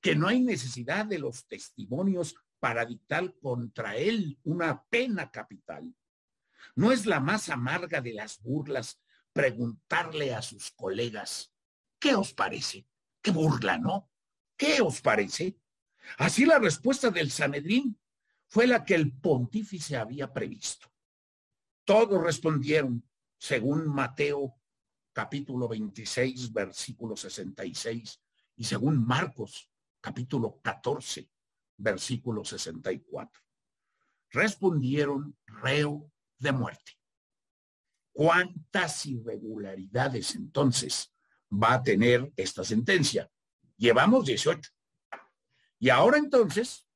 [0.00, 5.92] que no hay necesidad de los testimonios para dictar contra él una pena capital.
[6.74, 9.00] No es la más amarga de las burlas
[9.32, 11.52] preguntarle a sus colegas,
[11.98, 12.86] ¿Qué os parece?
[13.22, 14.10] Qué burla, ¿no?
[14.56, 15.58] ¿Qué os parece?
[16.18, 17.98] Así la respuesta del Sanedrín
[18.46, 20.88] fue la que el pontífice había previsto.
[21.84, 23.08] Todos respondieron,
[23.38, 24.56] según Mateo
[25.12, 28.20] capítulo 26, versículo 66,
[28.56, 31.28] y según Marcos capítulo 14,
[31.78, 33.42] versículo 64.
[34.30, 36.92] Respondieron reo de muerte.
[38.12, 41.12] ¿Cuántas irregularidades entonces
[41.52, 43.30] va a tener esta sentencia.
[43.76, 44.70] Llevamos 18.
[45.78, 46.86] Y ahora entonces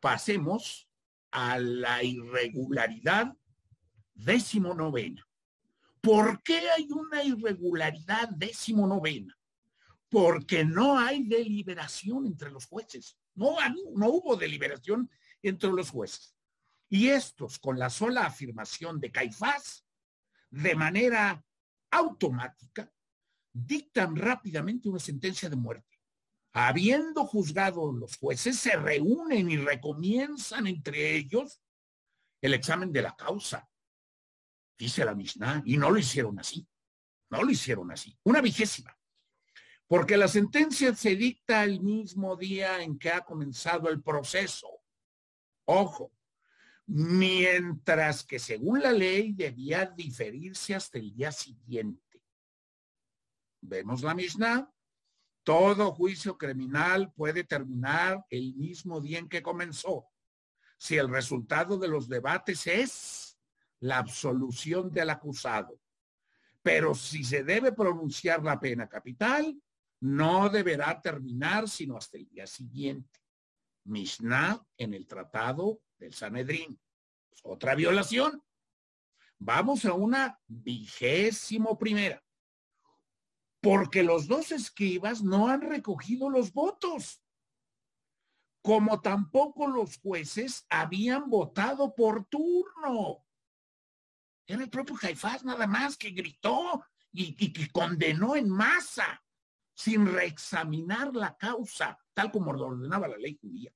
[0.00, 0.88] pasemos
[1.30, 3.34] a la irregularidad
[4.14, 5.26] decimonovena.
[6.00, 9.36] ¿Por qué hay una irregularidad decimonovena?
[10.08, 13.18] Porque no hay deliberación entre los jueces.
[13.34, 13.56] No,
[13.94, 15.10] no hubo deliberación
[15.42, 16.34] entre los jueces.
[16.88, 19.84] Y estos, con la sola afirmación de Caifás,
[20.50, 21.44] de manera
[21.90, 22.90] automática,
[23.52, 25.98] dictan rápidamente una sentencia de muerte.
[26.52, 31.60] Habiendo juzgado los jueces, se reúnen y recomienzan entre ellos
[32.40, 33.68] el examen de la causa,
[34.78, 36.66] dice la Mishnah, y no lo hicieron así,
[37.30, 38.96] no lo hicieron así, una vigésima,
[39.86, 44.68] porque la sentencia se dicta el mismo día en que ha comenzado el proceso.
[45.66, 46.12] Ojo,
[46.88, 52.22] mientras que según la ley debía diferirse hasta el día siguiente.
[53.60, 54.72] Vemos la Mishnah.
[55.42, 60.08] Todo juicio criminal puede terminar el mismo día en que comenzó.
[60.78, 63.38] Si el resultado de los debates es
[63.80, 65.78] la absolución del acusado.
[66.62, 69.60] Pero si se debe pronunciar la pena capital,
[70.00, 73.20] no deberá terminar sino hasta el día siguiente.
[73.84, 76.80] Mishnah en el tratado del Sanedrín.
[77.42, 78.42] Otra violación.
[79.38, 82.22] Vamos a una vigésimo primera
[83.60, 87.22] porque los dos escribas no han recogido los votos,
[88.62, 93.24] como tampoco los jueces habían votado por turno.
[94.46, 99.22] Era el propio Caifás nada más que gritó y, que condenó en masa,
[99.74, 103.72] sin reexaminar la causa, tal como ordenaba la ley judía.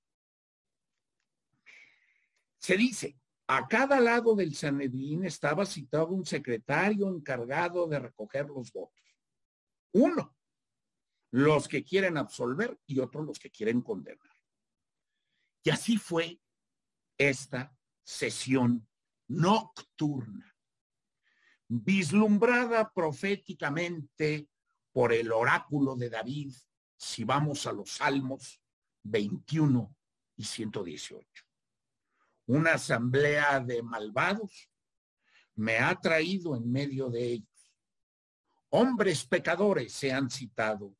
[2.62, 8.72] Se dice, a cada lado del Sanedrín estaba citado un secretario encargado de recoger los
[8.72, 9.02] votos.
[9.94, 10.36] Uno,
[11.32, 14.36] los que quieren absolver y otros los que quieren condenar.
[15.64, 16.40] Y así fue
[17.18, 18.88] esta sesión
[19.26, 20.56] nocturna,
[21.66, 24.48] vislumbrada proféticamente
[24.92, 26.54] por el oráculo de David,
[26.96, 28.62] si vamos a los Salmos
[29.02, 29.96] 21
[30.36, 31.51] y 118.
[32.46, 34.70] Una asamblea de malvados
[35.54, 37.52] me ha traído en medio de ellos
[38.72, 40.96] hombres pecadores se han citado,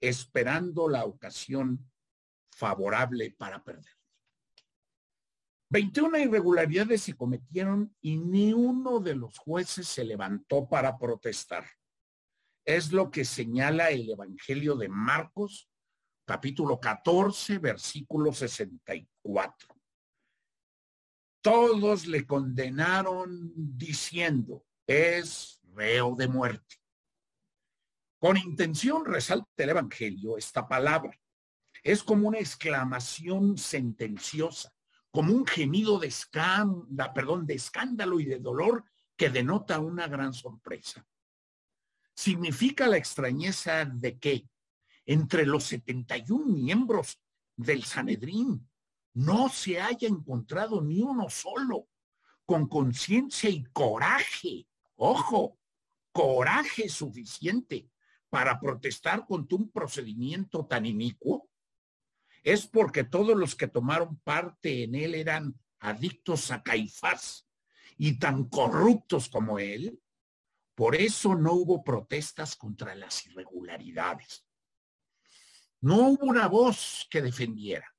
[0.00, 1.90] esperando la ocasión
[2.50, 3.92] favorable para perder.
[5.70, 11.64] 21 irregularidades se cometieron y ni uno de los jueces se levantó para protestar.
[12.64, 15.68] Es lo que señala el Evangelio de Marcos,
[16.24, 19.79] capítulo 14, versículo 64.
[21.42, 26.76] Todos le condenaron diciendo, es reo de muerte.
[28.18, 31.18] Con intención resalta el Evangelio esta palabra.
[31.82, 34.72] Es como una exclamación sentenciosa,
[35.10, 36.12] como un gemido de,
[37.14, 38.84] perdón, de escándalo y de dolor
[39.16, 41.06] que denota una gran sorpresa.
[42.14, 44.46] Significa la extrañeza de que
[45.06, 47.18] entre los 71 miembros
[47.56, 48.69] del Sanedrín
[49.14, 51.88] no se haya encontrado ni uno solo
[52.44, 55.58] con conciencia y coraje, ojo,
[56.12, 57.88] coraje suficiente
[58.28, 61.48] para protestar contra un procedimiento tan inicuo?
[62.42, 67.46] Es porque todos los que tomaron parte en él eran adictos a Caifás
[67.96, 70.00] y tan corruptos como él.
[70.74, 74.46] Por eso no hubo protestas contra las irregularidades.
[75.82, 77.89] No hubo una voz que defendiera.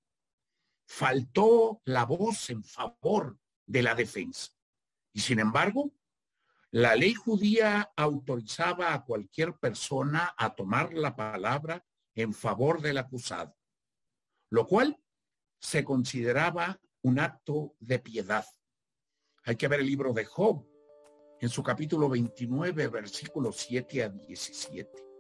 [0.94, 4.52] Faltó la voz en favor de la defensa.
[5.14, 5.94] Y sin embargo,
[6.70, 13.56] la ley judía autorizaba a cualquier persona a tomar la palabra en favor del acusado,
[14.50, 15.02] lo cual
[15.62, 18.46] se consideraba un acto de piedad.
[19.46, 20.68] Hay que ver el libro de Job
[21.40, 25.11] en su capítulo 29, versículos 7 a 17.